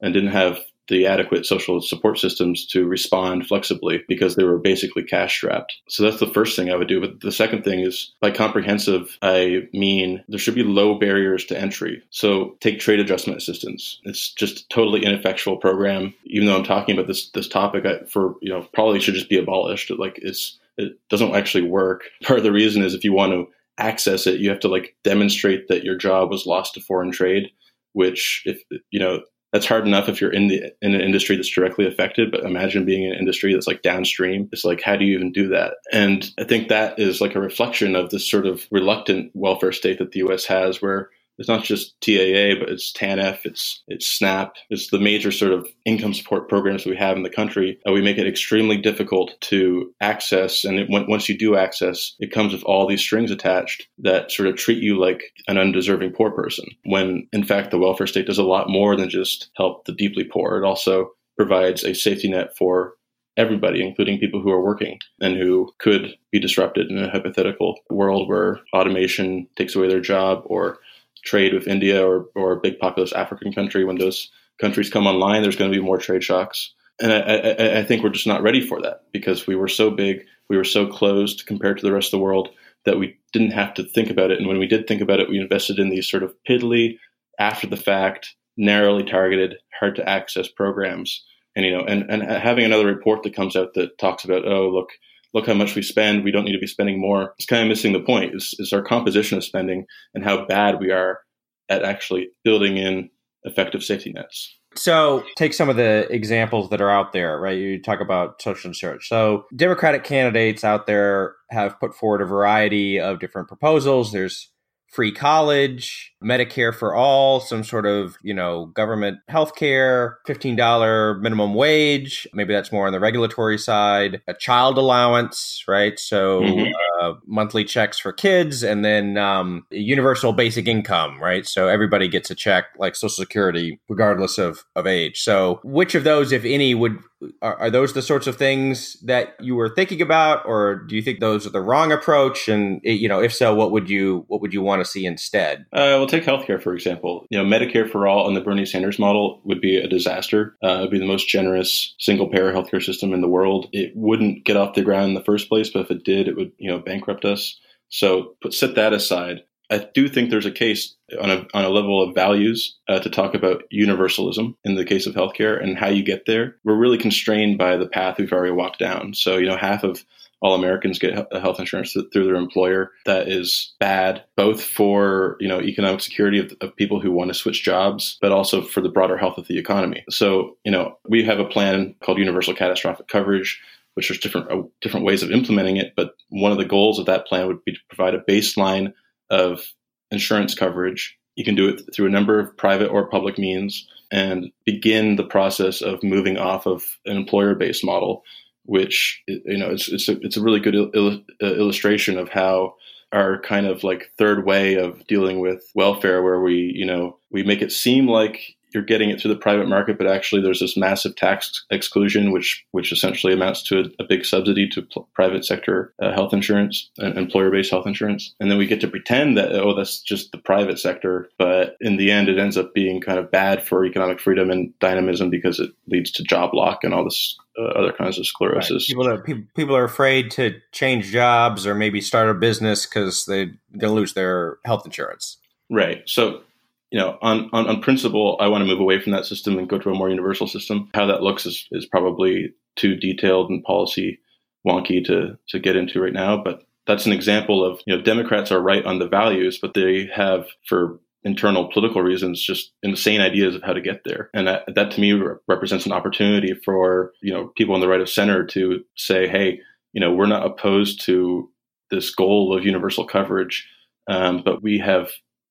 and 0.00 0.14
didn't 0.14 0.30
have 0.30 0.60
the 0.90 1.06
adequate 1.06 1.46
social 1.46 1.80
support 1.80 2.18
systems 2.18 2.66
to 2.66 2.86
respond 2.86 3.46
flexibly 3.46 4.02
because 4.08 4.36
they 4.36 4.44
were 4.44 4.58
basically 4.58 5.02
cash 5.02 5.34
strapped. 5.34 5.76
So 5.88 6.02
that's 6.02 6.20
the 6.20 6.26
first 6.26 6.56
thing 6.56 6.70
I 6.70 6.76
would 6.76 6.88
do. 6.88 7.00
But 7.00 7.20
the 7.20 7.32
second 7.32 7.64
thing 7.64 7.80
is 7.80 8.12
by 8.20 8.32
comprehensive, 8.32 9.16
I 9.22 9.68
mean 9.72 10.22
there 10.28 10.38
should 10.38 10.54
be 10.54 10.64
low 10.64 10.98
barriers 10.98 11.46
to 11.46 11.58
entry. 11.58 12.02
So 12.10 12.56
take 12.60 12.80
trade 12.80 13.00
adjustment 13.00 13.38
assistance. 13.38 14.00
It's 14.04 14.32
just 14.34 14.60
a 14.60 14.68
totally 14.68 15.04
ineffectual 15.04 15.56
program. 15.56 16.12
Even 16.24 16.46
though 16.46 16.56
I'm 16.56 16.64
talking 16.64 16.96
about 16.96 17.06
this 17.06 17.30
this 17.30 17.48
topic 17.48 17.86
I, 17.86 18.04
for 18.04 18.34
you 18.42 18.50
know 18.50 18.66
probably 18.74 19.00
should 19.00 19.14
just 19.14 19.30
be 19.30 19.38
abolished. 19.38 19.90
Like 19.90 20.18
it's 20.20 20.58
it 20.76 20.98
doesn't 21.08 21.34
actually 21.34 21.64
work. 21.64 22.02
Part 22.24 22.38
of 22.38 22.44
the 22.44 22.52
reason 22.52 22.82
is 22.82 22.94
if 22.94 23.04
you 23.04 23.12
want 23.12 23.32
to 23.32 23.48
access 23.78 24.26
it, 24.26 24.40
you 24.40 24.50
have 24.50 24.60
to 24.60 24.68
like 24.68 24.96
demonstrate 25.04 25.68
that 25.68 25.84
your 25.84 25.96
job 25.96 26.30
was 26.30 26.46
lost 26.46 26.74
to 26.74 26.80
foreign 26.80 27.12
trade, 27.12 27.50
which 27.92 28.42
if 28.44 28.62
you 28.90 28.98
know 29.00 29.22
that's 29.52 29.66
hard 29.66 29.86
enough 29.86 30.08
if 30.08 30.20
you're 30.20 30.32
in 30.32 30.48
the 30.48 30.72
in 30.80 30.94
an 30.94 31.00
industry 31.00 31.36
that's 31.36 31.50
directly 31.50 31.86
affected 31.86 32.30
but 32.30 32.44
imagine 32.44 32.84
being 32.84 33.04
in 33.04 33.12
an 33.12 33.18
industry 33.18 33.52
that's 33.52 33.66
like 33.66 33.82
downstream. 33.82 34.48
It's 34.52 34.64
like 34.64 34.82
how 34.82 34.96
do 34.96 35.04
you 35.04 35.14
even 35.14 35.32
do 35.32 35.48
that? 35.48 35.74
And 35.92 36.30
i 36.38 36.44
think 36.44 36.68
that 36.68 36.98
is 36.98 37.20
like 37.20 37.34
a 37.34 37.40
reflection 37.40 37.96
of 37.96 38.10
this 38.10 38.28
sort 38.28 38.46
of 38.46 38.66
reluctant 38.70 39.30
welfare 39.34 39.72
state 39.72 39.98
that 39.98 40.12
the 40.12 40.20
us 40.20 40.44
has 40.46 40.80
where 40.80 41.10
it's 41.40 41.48
not 41.48 41.64
just 41.64 41.98
TAA, 42.02 42.60
but 42.60 42.68
it's 42.68 42.92
TANF, 42.92 43.40
it's 43.44 43.82
it's 43.88 44.06
SNAP, 44.06 44.54
it's 44.68 44.90
the 44.90 45.00
major 45.00 45.32
sort 45.32 45.52
of 45.52 45.66
income 45.86 46.12
support 46.12 46.50
programs 46.50 46.84
we 46.84 46.96
have 46.96 47.16
in 47.16 47.22
the 47.22 47.30
country. 47.30 47.80
We 47.86 48.02
make 48.02 48.18
it 48.18 48.26
extremely 48.26 48.76
difficult 48.76 49.32
to 49.42 49.92
access, 50.02 50.64
and 50.64 50.78
it, 50.78 50.90
when, 50.90 51.08
once 51.08 51.30
you 51.30 51.38
do 51.38 51.56
access, 51.56 52.14
it 52.20 52.30
comes 52.30 52.52
with 52.52 52.62
all 52.64 52.86
these 52.86 53.00
strings 53.00 53.30
attached 53.30 53.88
that 53.98 54.30
sort 54.30 54.50
of 54.50 54.56
treat 54.56 54.82
you 54.82 55.00
like 55.00 55.22
an 55.48 55.56
undeserving 55.56 56.12
poor 56.12 56.30
person. 56.30 56.66
When 56.84 57.26
in 57.32 57.42
fact 57.42 57.70
the 57.70 57.78
welfare 57.78 58.06
state 58.06 58.26
does 58.26 58.38
a 58.38 58.44
lot 58.44 58.68
more 58.68 58.94
than 58.94 59.08
just 59.08 59.50
help 59.56 59.86
the 59.86 59.92
deeply 59.92 60.24
poor. 60.24 60.58
It 60.62 60.66
also 60.66 61.12
provides 61.38 61.84
a 61.84 61.94
safety 61.94 62.28
net 62.28 62.54
for 62.54 62.96
everybody, 63.38 63.82
including 63.82 64.18
people 64.18 64.42
who 64.42 64.50
are 64.50 64.62
working 64.62 64.98
and 65.20 65.36
who 65.36 65.72
could 65.78 66.14
be 66.30 66.38
disrupted 66.38 66.90
in 66.90 66.98
a 66.98 67.10
hypothetical 67.10 67.78
world 67.88 68.28
where 68.28 68.60
automation 68.74 69.48
takes 69.56 69.74
away 69.74 69.88
their 69.88 70.00
job 70.00 70.42
or 70.44 70.78
trade 71.24 71.54
with 71.54 71.66
India 71.66 72.06
or, 72.06 72.26
or 72.34 72.52
a 72.52 72.60
big 72.60 72.78
populous 72.78 73.12
African 73.12 73.52
country, 73.52 73.84
when 73.84 73.98
those 73.98 74.30
countries 74.60 74.90
come 74.90 75.06
online, 75.06 75.42
there's 75.42 75.56
going 75.56 75.70
to 75.70 75.78
be 75.78 75.84
more 75.84 75.98
trade 75.98 76.24
shocks. 76.24 76.74
And 77.00 77.12
I, 77.12 77.18
I, 77.18 77.78
I, 77.78 77.84
think 77.84 78.02
we're 78.02 78.10
just 78.10 78.26
not 78.26 78.42
ready 78.42 78.60
for 78.60 78.82
that 78.82 79.04
because 79.10 79.46
we 79.46 79.56
were 79.56 79.68
so 79.68 79.90
big, 79.90 80.24
we 80.50 80.56
were 80.56 80.64
so 80.64 80.86
closed 80.86 81.46
compared 81.46 81.78
to 81.78 81.86
the 81.86 81.92
rest 81.92 82.08
of 82.08 82.18
the 82.18 82.24
world 82.24 82.50
that 82.84 82.98
we 82.98 83.18
didn't 83.32 83.52
have 83.52 83.74
to 83.74 83.84
think 83.84 84.10
about 84.10 84.30
it. 84.30 84.38
And 84.38 84.46
when 84.46 84.58
we 84.58 84.66
did 84.66 84.86
think 84.86 85.00
about 85.00 85.20
it, 85.20 85.28
we 85.28 85.38
invested 85.38 85.78
in 85.78 85.88
these 85.88 86.08
sort 86.08 86.22
of 86.22 86.34
piddly, 86.48 86.98
after 87.38 87.66
the 87.66 87.76
fact, 87.76 88.34
narrowly 88.56 89.04
targeted, 89.04 89.56
hard 89.78 89.96
to 89.96 90.08
access 90.08 90.48
programs. 90.48 91.24
And 91.56 91.64
you 91.64 91.76
know, 91.76 91.84
and, 91.84 92.10
and 92.10 92.22
having 92.22 92.64
another 92.64 92.86
report 92.86 93.22
that 93.22 93.34
comes 93.34 93.56
out 93.56 93.74
that 93.74 93.98
talks 93.98 94.24
about, 94.24 94.46
oh, 94.46 94.68
look, 94.68 94.90
look 95.34 95.46
how 95.46 95.54
much 95.54 95.74
we 95.74 95.82
spend. 95.82 96.24
We 96.24 96.30
don't 96.30 96.44
need 96.44 96.52
to 96.52 96.58
be 96.58 96.66
spending 96.66 97.00
more. 97.00 97.34
It's 97.38 97.46
kind 97.46 97.62
of 97.62 97.68
missing 97.68 97.92
the 97.92 98.00
point. 98.00 98.34
Is, 98.34 98.54
is 98.58 98.72
our 98.72 98.82
composition 98.82 99.38
of 99.38 99.44
spending 99.44 99.86
and 100.14 100.24
how 100.24 100.46
bad 100.46 100.80
we 100.80 100.90
are 100.90 101.20
at 101.68 101.84
actually 101.84 102.28
building 102.44 102.76
in 102.76 103.10
effective 103.44 103.82
safety 103.82 104.12
nets. 104.12 104.56
So, 104.76 105.24
take 105.36 105.52
some 105.52 105.68
of 105.68 105.74
the 105.74 106.06
examples 106.10 106.70
that 106.70 106.80
are 106.80 106.90
out 106.90 107.12
there, 107.12 107.40
right? 107.40 107.58
You 107.58 107.82
talk 107.82 108.00
about 108.00 108.40
social 108.40 108.68
insurance. 108.68 109.08
So, 109.08 109.46
Democratic 109.56 110.04
candidates 110.04 110.62
out 110.62 110.86
there 110.86 111.34
have 111.50 111.80
put 111.80 111.94
forward 111.94 112.22
a 112.22 112.26
variety 112.26 113.00
of 113.00 113.18
different 113.18 113.48
proposals. 113.48 114.12
There's 114.12 114.48
free 114.90 115.12
college, 115.12 116.12
Medicare 116.22 116.74
for 116.74 116.94
all, 116.94 117.40
some 117.40 117.62
sort 117.62 117.86
of, 117.86 118.16
you 118.22 118.34
know, 118.34 118.66
government 118.66 119.18
health 119.28 119.54
care, 119.54 120.18
$15 120.26 121.20
minimum 121.20 121.54
wage. 121.54 122.26
Maybe 122.34 122.52
that's 122.52 122.72
more 122.72 122.86
on 122.86 122.92
the 122.92 123.00
regulatory 123.00 123.56
side, 123.56 124.20
a 124.26 124.34
child 124.34 124.78
allowance, 124.78 125.64
right? 125.68 125.98
So 125.98 126.40
mm-hmm. 126.42 126.72
Uh, 127.00 127.14
monthly 127.26 127.64
checks 127.64 127.98
for 127.98 128.12
kids 128.12 128.62
and 128.62 128.84
then 128.84 129.16
um, 129.16 129.66
universal 129.70 130.32
basic 130.32 130.68
income, 130.68 131.20
right? 131.22 131.46
So 131.46 131.68
everybody 131.68 132.08
gets 132.08 132.30
a 132.30 132.34
check 132.34 132.66
like 132.78 132.94
Social 132.94 133.08
Security, 133.10 133.80
regardless 133.88 134.38
of, 134.38 134.64
of 134.76 134.86
age. 134.86 135.22
So 135.22 135.60
which 135.64 135.94
of 135.94 136.04
those, 136.04 136.32
if 136.32 136.44
any, 136.44 136.74
would 136.74 136.98
are, 137.42 137.56
are, 137.56 137.70
those 137.70 137.92
the 137.92 138.02
sorts 138.02 138.26
of 138.26 138.36
things 138.36 138.98
that 139.00 139.34
you 139.40 139.54
were 139.54 139.68
thinking 139.68 140.00
about, 140.00 140.46
or 140.46 140.76
do 140.76 140.96
you 140.96 141.02
think 141.02 141.20
those 141.20 141.46
are 141.46 141.50
the 141.50 141.60
wrong 141.60 141.92
approach? 141.92 142.48
And 142.48 142.80
you 142.82 143.08
know, 143.08 143.20
if 143.20 143.34
so, 143.34 143.54
what 143.54 143.72
would 143.72 143.90
you 143.90 144.24
what 144.28 144.40
would 144.40 144.54
you 144.54 144.62
want 144.62 144.80
to 144.80 144.90
see 144.90 145.04
instead? 145.04 145.66
Uh, 145.72 145.96
we'll 145.98 146.06
take 146.06 146.24
healthcare 146.24 146.62
for 146.62 146.74
example. 146.74 147.26
You 147.30 147.38
know, 147.38 147.44
Medicare 147.44 147.90
for 147.90 148.06
all 148.06 148.26
and 148.26 148.36
the 148.36 148.40
Bernie 148.40 148.66
Sanders 148.66 148.98
model 148.98 149.40
would 149.44 149.60
be 149.60 149.76
a 149.76 149.88
disaster. 149.88 150.56
Uh, 150.64 150.68
it 150.68 150.80
would 150.82 150.90
be 150.90 150.98
the 150.98 151.06
most 151.06 151.28
generous 151.28 151.94
single 151.98 152.28
payer 152.28 152.52
healthcare 152.52 152.82
system 152.82 153.12
in 153.12 153.20
the 153.20 153.28
world. 153.28 153.68
It 153.72 153.92
wouldn't 153.94 154.44
get 154.44 154.56
off 154.56 154.74
the 154.74 154.82
ground 154.82 155.08
in 155.08 155.14
the 155.14 155.24
first 155.24 155.48
place, 155.48 155.70
but 155.70 155.82
if 155.82 155.90
it 155.90 156.04
did, 156.04 156.28
it 156.28 156.36
would 156.36 156.52
you 156.58 156.70
know 156.70 156.80
bankrupt 156.90 157.24
us. 157.24 157.58
So 157.88 158.34
put 158.42 158.54
set 158.54 158.74
that 158.74 158.92
aside. 158.92 159.42
I 159.70 159.86
do 159.94 160.08
think 160.08 160.30
there's 160.30 160.46
a 160.46 160.50
case 160.50 160.96
on 161.20 161.30
a, 161.30 161.46
on 161.54 161.64
a 161.64 161.68
level 161.68 162.02
of 162.02 162.12
values 162.12 162.76
uh, 162.88 162.98
to 162.98 163.08
talk 163.08 163.34
about 163.34 163.62
universalism 163.70 164.56
in 164.64 164.74
the 164.74 164.84
case 164.84 165.06
of 165.06 165.14
healthcare 165.14 165.62
and 165.62 165.78
how 165.78 165.88
you 165.88 166.02
get 166.02 166.26
there. 166.26 166.56
We're 166.64 166.74
really 166.74 166.98
constrained 166.98 167.56
by 167.56 167.76
the 167.76 167.86
path 167.86 168.18
we've 168.18 168.32
already 168.32 168.52
walked 168.52 168.80
down. 168.80 169.14
So, 169.14 169.36
you 169.36 169.46
know, 169.46 169.56
half 169.56 169.84
of 169.84 170.04
all 170.42 170.54
Americans 170.54 170.98
get 170.98 171.14
health 171.14 171.60
insurance 171.60 171.94
through 172.12 172.24
their 172.24 172.34
employer. 172.34 172.92
That 173.04 173.28
is 173.28 173.74
bad, 173.78 174.24
both 174.36 174.62
for 174.62 175.36
you 175.38 175.48
know 175.48 175.60
economic 175.60 176.00
security 176.00 176.38
of, 176.38 176.52
of, 176.60 176.74
people 176.76 177.00
who 177.00 177.12
want 177.12 177.28
to 177.28 177.34
switch 177.34 177.62
jobs, 177.62 178.16
but 178.20 178.32
also 178.32 178.62
for 178.62 178.80
the 178.80 178.88
broader 178.88 179.18
health 179.18 179.36
of 179.36 179.48
the 179.48 179.58
economy. 179.58 180.02
So 180.08 180.56
you 180.64 180.72
know 180.72 180.98
we 181.06 181.24
have 181.24 181.40
a 181.40 181.44
plan 181.44 181.94
called 182.00 182.18
Universal 182.18 182.54
Catastrophic 182.54 183.08
Coverage, 183.08 183.60
which 184.00 184.08
there's 184.08 184.20
different 184.20 184.50
uh, 184.50 184.62
different 184.80 185.04
ways 185.04 185.22
of 185.22 185.30
implementing 185.30 185.76
it. 185.76 185.92
But 185.94 186.14
one 186.30 186.52
of 186.52 186.58
the 186.58 186.64
goals 186.64 186.98
of 186.98 187.04
that 187.06 187.26
plan 187.26 187.46
would 187.46 187.62
be 187.64 187.72
to 187.72 187.78
provide 187.90 188.14
a 188.14 188.22
baseline 188.22 188.94
of 189.28 189.62
insurance 190.10 190.54
coverage. 190.54 191.18
You 191.36 191.44
can 191.44 191.54
do 191.54 191.68
it 191.68 191.82
through 191.94 192.06
a 192.06 192.10
number 192.10 192.40
of 192.40 192.56
private 192.56 192.88
or 192.88 193.08
public 193.08 193.38
means 193.38 193.86
and 194.10 194.50
begin 194.64 195.16
the 195.16 195.24
process 195.24 195.82
of 195.82 196.02
moving 196.02 196.38
off 196.38 196.66
of 196.66 196.82
an 197.04 197.16
employer-based 197.16 197.84
model, 197.84 198.24
which 198.64 199.22
you 199.26 199.58
know 199.58 199.70
it's 199.70 199.88
it's 199.88 200.08
a, 200.08 200.18
it's 200.22 200.38
a 200.38 200.42
really 200.42 200.60
good 200.60 200.74
il- 200.74 201.22
uh, 201.42 201.54
illustration 201.54 202.16
of 202.16 202.30
how 202.30 202.74
our 203.12 203.40
kind 203.40 203.66
of 203.66 203.84
like 203.84 204.12
third 204.16 204.46
way 204.46 204.76
of 204.76 205.06
dealing 205.08 205.40
with 205.40 205.70
welfare, 205.74 206.22
where 206.22 206.40
we 206.40 206.72
you 206.74 206.86
know 206.86 207.18
we 207.30 207.42
make 207.42 207.60
it 207.60 207.70
seem 207.70 208.08
like 208.08 208.56
you're 208.72 208.82
getting 208.82 209.10
it 209.10 209.20
through 209.20 209.32
the 209.32 209.40
private 209.40 209.68
market, 209.68 209.98
but 209.98 210.06
actually 210.06 210.42
there's 210.42 210.60
this 210.60 210.76
massive 210.76 211.16
tax 211.16 211.64
exclusion, 211.70 212.32
which 212.32 212.64
which 212.72 212.92
essentially 212.92 213.32
amounts 213.32 213.62
to 213.64 213.80
a, 213.80 214.02
a 214.02 214.06
big 214.06 214.24
subsidy 214.24 214.68
to 214.68 214.82
pl- 214.82 215.08
private 215.14 215.44
sector 215.44 215.92
uh, 216.00 216.12
health 216.12 216.32
insurance, 216.32 216.90
uh, 217.02 217.12
employer-based 217.12 217.70
health 217.70 217.86
insurance, 217.86 218.34
and 218.40 218.50
then 218.50 218.58
we 218.58 218.66
get 218.66 218.80
to 218.80 218.88
pretend 218.88 219.36
that 219.36 219.52
oh 219.52 219.74
that's 219.74 220.00
just 220.00 220.32
the 220.32 220.38
private 220.38 220.78
sector, 220.78 221.30
but 221.38 221.76
in 221.80 221.96
the 221.96 222.10
end 222.10 222.28
it 222.28 222.38
ends 222.38 222.56
up 222.56 222.74
being 222.74 223.00
kind 223.00 223.18
of 223.18 223.30
bad 223.30 223.62
for 223.66 223.84
economic 223.84 224.20
freedom 224.20 224.50
and 224.50 224.76
dynamism 224.78 225.30
because 225.30 225.60
it 225.60 225.70
leads 225.86 226.10
to 226.10 226.22
job 226.22 226.54
lock 226.54 226.84
and 226.84 226.94
all 226.94 227.04
this 227.04 227.36
uh, 227.58 227.64
other 227.64 227.92
kinds 227.92 228.18
of 228.18 228.26
sclerosis. 228.26 228.70
Right. 228.70 228.86
People 228.86 229.08
are 229.08 229.22
people, 229.22 229.42
people 229.56 229.76
are 229.76 229.84
afraid 229.84 230.30
to 230.32 230.60
change 230.72 231.10
jobs 231.10 231.66
or 231.66 231.74
maybe 231.74 232.00
start 232.00 232.28
a 232.28 232.34
business 232.34 232.86
because 232.86 233.24
they're 233.24 233.46
going 233.46 233.80
to 233.80 233.90
lose 233.90 234.14
their 234.14 234.58
health 234.64 234.86
insurance. 234.86 235.38
Right. 235.70 236.02
So 236.06 236.42
you 236.90 236.98
know, 236.98 237.18
on, 237.22 237.48
on, 237.52 237.68
on 237.68 237.80
principle, 237.80 238.36
I 238.40 238.48
want 238.48 238.62
to 238.62 238.66
move 238.66 238.80
away 238.80 239.00
from 239.00 239.12
that 239.12 239.24
system 239.24 239.58
and 239.58 239.68
go 239.68 239.78
to 239.78 239.90
a 239.90 239.94
more 239.94 240.10
universal 240.10 240.46
system. 240.46 240.90
How 240.94 241.06
that 241.06 241.22
looks 241.22 241.46
is, 241.46 241.66
is 241.70 241.86
probably 241.86 242.52
too 242.76 242.96
detailed 242.96 243.50
and 243.50 243.62
policy 243.62 244.18
wonky 244.66 245.04
to, 245.04 245.38
to 245.48 245.58
get 245.58 245.76
into 245.76 246.00
right 246.00 246.12
now. 246.12 246.42
But 246.42 246.64
that's 246.86 247.06
an 247.06 247.12
example 247.12 247.64
of, 247.64 247.80
you 247.86 247.96
know, 247.96 248.02
Democrats 248.02 248.50
are 248.50 248.60
right 248.60 248.84
on 248.84 248.98
the 248.98 249.08
values, 249.08 249.58
but 249.60 249.74
they 249.74 250.10
have, 250.12 250.46
for 250.66 250.98
internal 251.22 251.70
political 251.70 252.02
reasons, 252.02 252.42
just 252.42 252.72
insane 252.82 253.20
ideas 253.20 253.54
of 253.54 253.62
how 253.62 253.72
to 253.72 253.80
get 253.80 254.02
there. 254.04 254.30
And 254.34 254.48
that, 254.48 254.64
that 254.74 254.90
to 254.92 255.00
me 255.00 255.12
represents 255.46 255.86
an 255.86 255.92
opportunity 255.92 256.54
for, 256.64 257.12
you 257.22 257.32
know, 257.32 257.52
people 257.56 257.74
on 257.74 257.80
the 257.80 257.88
right 257.88 258.00
of 258.00 258.08
center 258.08 258.44
to 258.46 258.82
say, 258.96 259.28
hey, 259.28 259.60
you 259.92 260.00
know, 260.00 260.12
we're 260.12 260.26
not 260.26 260.46
opposed 260.46 261.02
to 261.02 261.50
this 261.90 262.14
goal 262.14 262.56
of 262.56 262.64
universal 262.64 263.06
coverage, 263.06 263.68
um, 264.08 264.42
but 264.44 264.62
we 264.62 264.78
have 264.78 265.10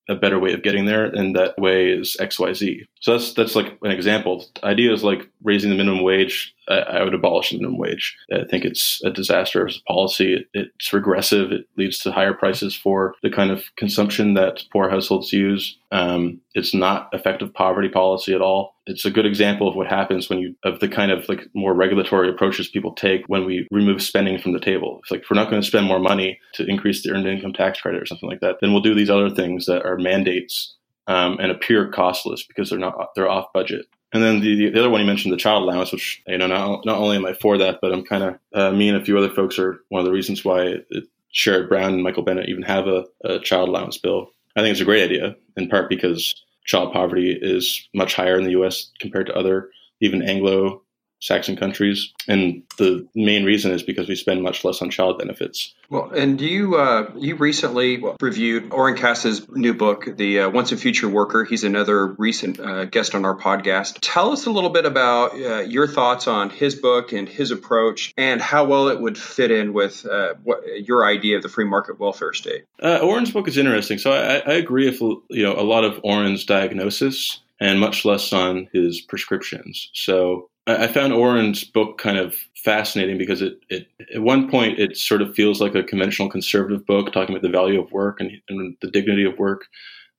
a 0.10 0.16
better 0.16 0.40
way 0.40 0.54
of 0.54 0.64
getting 0.64 0.86
there, 0.86 1.06
and 1.06 1.36
that 1.36 1.58
way 1.58 1.90
is 1.90 2.18
X, 2.20 2.40
Y, 2.40 2.54
Z. 2.54 2.86
So 3.00 3.14
that's 3.14 3.34
that's 3.34 3.56
like 3.56 3.78
an 3.84 3.92
example. 3.92 4.46
Ideas 4.64 5.04
like 5.04 5.30
raising 5.44 5.70
the 5.70 5.78
minimum 5.78 6.04
wage 6.04 6.54
I 6.70 7.04
would 7.04 7.14
abolish 7.14 7.50
the 7.50 7.58
minimum 7.58 7.80
wage. 7.80 8.16
I 8.32 8.44
think 8.44 8.64
it's 8.64 9.02
a 9.04 9.10
disaster 9.10 9.68
as 9.68 9.78
a 9.78 9.92
policy. 9.92 10.46
it's 10.54 10.94
regressive. 10.94 11.52
It 11.52 11.68
leads 11.78 11.98
to 12.00 12.12
higher 12.12 12.34
prices 12.34 12.76
for 12.76 13.16
the 13.24 13.32
kind 13.32 13.52
of 13.52 13.64
consumption 13.76 14.36
that 14.36 14.64
poor 14.72 14.90
households 14.90 15.34
use. 15.34 15.78
Um, 15.92 16.40
it's 16.54 16.74
not 16.74 17.10
effective 17.14 17.54
poverty 17.54 17.90
policy 17.90 18.34
at 18.34 18.42
all. 18.42 18.76
It's 18.86 19.06
a 19.06 19.12
good 19.12 19.26
example 19.26 19.68
of 19.68 19.76
what 19.76 19.88
happens 19.88 20.30
when 20.30 20.40
you 20.40 20.56
of 20.64 20.80
the 20.80 20.88
kind 20.88 21.12
of 21.12 21.28
like 21.28 21.48
more 21.56 21.74
regulatory 21.74 22.30
approaches 22.30 22.68
people 22.68 22.94
take 22.94 23.24
when 23.28 23.46
we 23.46 23.68
remove 23.72 24.02
spending 24.02 24.38
from 24.38 24.54
the 24.54 24.60
table. 24.60 25.00
It's 25.02 25.12
like 25.12 25.22
if 25.22 25.30
we're 25.30 25.36
not 25.36 25.50
going 25.50 25.62
to 25.62 25.68
spend 25.68 25.88
more 25.88 26.00
money 26.00 26.40
to 26.54 26.66
increase 26.66 27.02
the 27.02 27.12
earned 27.12 27.28
income 27.28 27.54
tax 27.54 27.82
credit 27.82 28.02
or 28.02 28.06
something 28.06 28.30
like 28.30 28.42
that, 28.42 28.58
then 28.62 28.72
we'll 28.72 28.82
do 28.82 28.94
these 28.94 29.10
other 29.10 29.30
things 29.30 29.66
that 29.66 29.84
are 29.84 29.98
mandates 29.98 30.76
um, 31.08 31.40
and 31.40 31.52
appear 31.52 31.90
costless 31.90 32.44
because 32.44 32.70
they're 32.70 32.80
not 32.80 33.10
they're 33.16 33.30
off 33.30 33.52
budget. 33.54 33.88
And 34.12 34.24
then 34.24 34.40
the, 34.40 34.72
the 34.72 34.80
other 34.80 34.90
one 34.90 35.02
you 35.02 35.08
mentioned, 35.08 35.34
the 35.34 35.38
child 35.38 35.64
allowance, 35.64 35.92
which 35.92 36.22
you 36.28 36.38
know 36.38 36.48
not, 36.48 36.86
not 36.86 36.98
only 36.98 37.16
am 37.16 37.26
I 37.26 37.34
for 37.34 37.58
that, 37.58 37.80
but 37.82 37.92
I'm 37.92 38.04
kind 38.04 38.24
of 38.24 38.40
uh, 38.54 38.72
me 38.72 38.90
and 38.90 38.98
a 38.98 39.04
few 39.04 39.18
other 39.18 39.30
folks 39.30 39.58
are 39.60 39.80
one 39.90 40.00
of 40.00 40.06
the 40.06 40.12
reasons 40.12 40.46
why 40.46 40.62
it, 40.90 41.08
Sherrod 41.34 41.70
Brown 41.70 41.94
and 41.94 42.04
Michael 42.04 42.24
Bennet 42.24 42.50
even 42.50 42.64
have 42.64 42.88
a, 42.88 43.06
a 43.24 43.40
child 43.40 43.70
allowance 43.70 43.98
bill. 43.98 44.32
I 44.56 44.62
think 44.62 44.72
it's 44.72 44.82
a 44.82 44.86
great 44.86 45.04
idea, 45.04 45.36
in 45.58 45.70
part 45.70 45.90
because 45.90 46.36
child 46.66 46.94
poverty 46.94 47.38
is 47.40 47.88
much 47.94 48.16
higher 48.16 48.38
in 48.38 48.44
the 48.44 48.52
U.S. 48.52 48.92
compared 49.00 49.28
to 49.28 49.36
other 49.36 49.70
even 50.02 50.22
Anglo 50.22 50.84
Saxon 51.20 51.58
countries, 51.58 52.14
and 52.28 52.64
the 52.78 53.08
main 53.14 53.44
reason 53.44 53.72
is 53.72 53.84
because 53.84 54.08
we 54.08 54.16
spend 54.16 54.42
much 54.42 54.64
less 54.64 54.82
on 54.82 54.90
child 54.90 55.20
benefits. 55.20 55.74
Well, 55.90 56.12
and 56.12 56.40
you 56.40 56.78
uh, 56.78 57.12
you 57.18 57.36
recently 57.36 58.02
reviewed 58.22 58.72
Oren 58.72 58.96
Cass's 58.96 59.48
new 59.50 59.74
book, 59.74 60.06
The 60.16 60.42
uh, 60.42 60.50
Once 60.50 60.72
and 60.72 60.80
Future 60.80 61.10
Worker. 61.10 61.44
He's 61.44 61.64
another 61.64 62.08
recent 62.08 62.60
uh, 62.60 62.86
guest 62.86 63.16
on 63.16 63.26
our 63.26 63.36
podcast. 63.36 63.98
Tell 64.02 64.32
us 64.32 64.46
a 64.46 64.52
little 64.52 64.70
bit 64.70 64.86
about 64.86 65.34
uh, 65.34 65.60
your 65.62 65.88
thoughts 65.88 66.28
on 66.28 66.50
his 66.50 66.76
book 66.76 67.12
and 67.12 67.28
his 67.28 67.52
approach, 67.52 68.14
and 68.18 68.42
how 68.42 68.66
well 68.66 68.88
it 68.88 69.02
would 69.02 69.18
fit 69.18 69.52
in 69.52 69.74
with 69.74 70.06
uh, 70.06 70.36
what 70.44 70.62
your 70.88 71.06
idea 71.06 71.38
of 71.38 71.44
the 71.44 71.50
free 71.50 71.66
market 71.66 72.00
welfare 72.00 72.34
state. 72.34 72.66
Uh, 72.82 73.00
Oren's 73.00 73.32
book 73.32 73.48
is 73.48 73.58
interesting. 73.58 73.98
So 73.98 74.12
I, 74.12 74.38
I 74.38 74.54
agree 74.54 74.90
with 74.90 75.02
you 75.30 75.44
know 75.44 75.60
a 75.60 75.64
lot 75.64 75.84
of 75.84 76.00
Oren's 76.04 76.46
diagnosis 76.46 77.42
and 77.60 77.80
much 77.80 78.06
less 78.06 78.32
on 78.32 78.70
his 78.72 79.02
prescriptions. 79.02 79.90
So 79.94 80.50
I 80.78 80.88
found 80.88 81.14
Oren's 81.14 81.64
book 81.64 81.98
kind 81.98 82.18
of 82.18 82.36
fascinating 82.56 83.18
because 83.18 83.42
it, 83.42 83.60
it 83.70 83.88
at 84.14 84.22
one 84.22 84.50
point 84.50 84.80
it 84.80 84.98
sort 84.98 85.22
of 85.22 85.34
feels 85.34 85.62
like 85.62 85.76
a 85.76 85.84
conventional 85.84 86.30
conservative 86.30 86.86
book 86.86 87.12
talking 87.12 87.36
about 87.36 87.42
the 87.42 87.50
value 87.50 87.82
of 87.82 87.92
work 87.92 88.20
and, 88.20 88.32
and 88.50 88.76
the 88.82 88.92
dignity 88.92 89.26
of 89.26 89.38
work. 89.38 89.66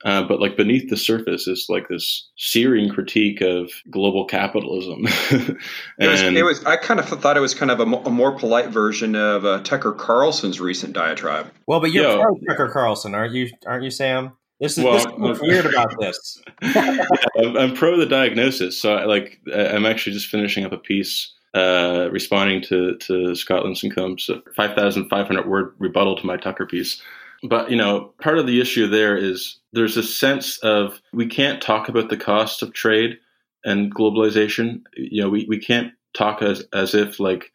Uh, 0.02 0.22
but 0.22 0.40
like 0.40 0.56
beneath 0.56 0.88
the 0.88 0.96
surface 0.96 1.46
is 1.46 1.66
like 1.68 1.88
this 1.88 2.30
searing 2.36 2.88
critique 2.88 3.42
of 3.42 3.70
global 3.90 4.24
capitalism. 4.24 5.06
and 5.30 5.58
it 5.98 6.08
was, 6.08 6.22
it 6.22 6.44
was, 6.44 6.64
I 6.64 6.76
kind 6.78 6.98
of 6.98 7.06
thought 7.06 7.36
it 7.36 7.40
was 7.40 7.54
kind 7.54 7.70
of 7.70 7.80
a, 7.80 7.82
a 7.82 8.10
more 8.10 8.32
polite 8.32 8.70
version 8.70 9.14
of 9.14 9.44
uh, 9.44 9.60
Tucker 9.62 9.92
Carlson's 9.92 10.58
recent 10.58 10.94
diatribe. 10.94 11.52
Well, 11.66 11.80
but 11.80 11.92
you're 11.92 12.18
pro 12.18 12.34
Tucker 12.48 12.70
Carlson, 12.72 13.14
aren't 13.14 13.34
you? 13.34 13.50
Aren't 13.66 13.84
you, 13.84 13.90
Sam? 13.90 14.32
This 14.60 14.76
is, 14.76 14.84
well, 14.84 14.94
this 14.94 15.36
is 15.36 15.42
weird 15.42 15.66
about 15.66 15.94
this. 16.00 16.42
yeah, 16.62 17.06
I'm 17.36 17.74
pro 17.74 17.96
the 17.96 18.06
diagnosis, 18.06 18.78
so 18.78 18.94
I, 18.94 19.04
like 19.06 19.40
I'm 19.54 19.86
actually 19.86 20.12
just 20.12 20.28
finishing 20.28 20.64
up 20.64 20.72
a 20.72 20.78
piece 20.78 21.32
uh, 21.54 22.08
responding 22.12 22.62
to 22.62 22.96
to 22.98 23.34
Scott 23.34 23.64
Lincicome's 23.64 24.30
5,500 24.54 25.48
word 25.48 25.74
rebuttal 25.78 26.16
to 26.16 26.26
my 26.26 26.36
Tucker 26.36 26.66
piece. 26.66 27.02
But 27.42 27.70
you 27.70 27.76
know, 27.76 28.12
part 28.20 28.38
of 28.38 28.46
the 28.46 28.60
issue 28.60 28.86
there 28.86 29.16
is 29.16 29.58
there's 29.72 29.96
a 29.96 30.02
sense 30.02 30.58
of 30.58 31.00
we 31.12 31.26
can't 31.26 31.62
talk 31.62 31.88
about 31.88 32.10
the 32.10 32.16
cost 32.16 32.62
of 32.62 32.74
trade 32.74 33.18
and 33.64 33.94
globalization. 33.94 34.82
You 34.94 35.22
know, 35.22 35.30
we, 35.30 35.46
we 35.48 35.58
can't 35.58 35.92
talk 36.14 36.42
as 36.42 36.64
as 36.74 36.94
if 36.94 37.18
like 37.18 37.50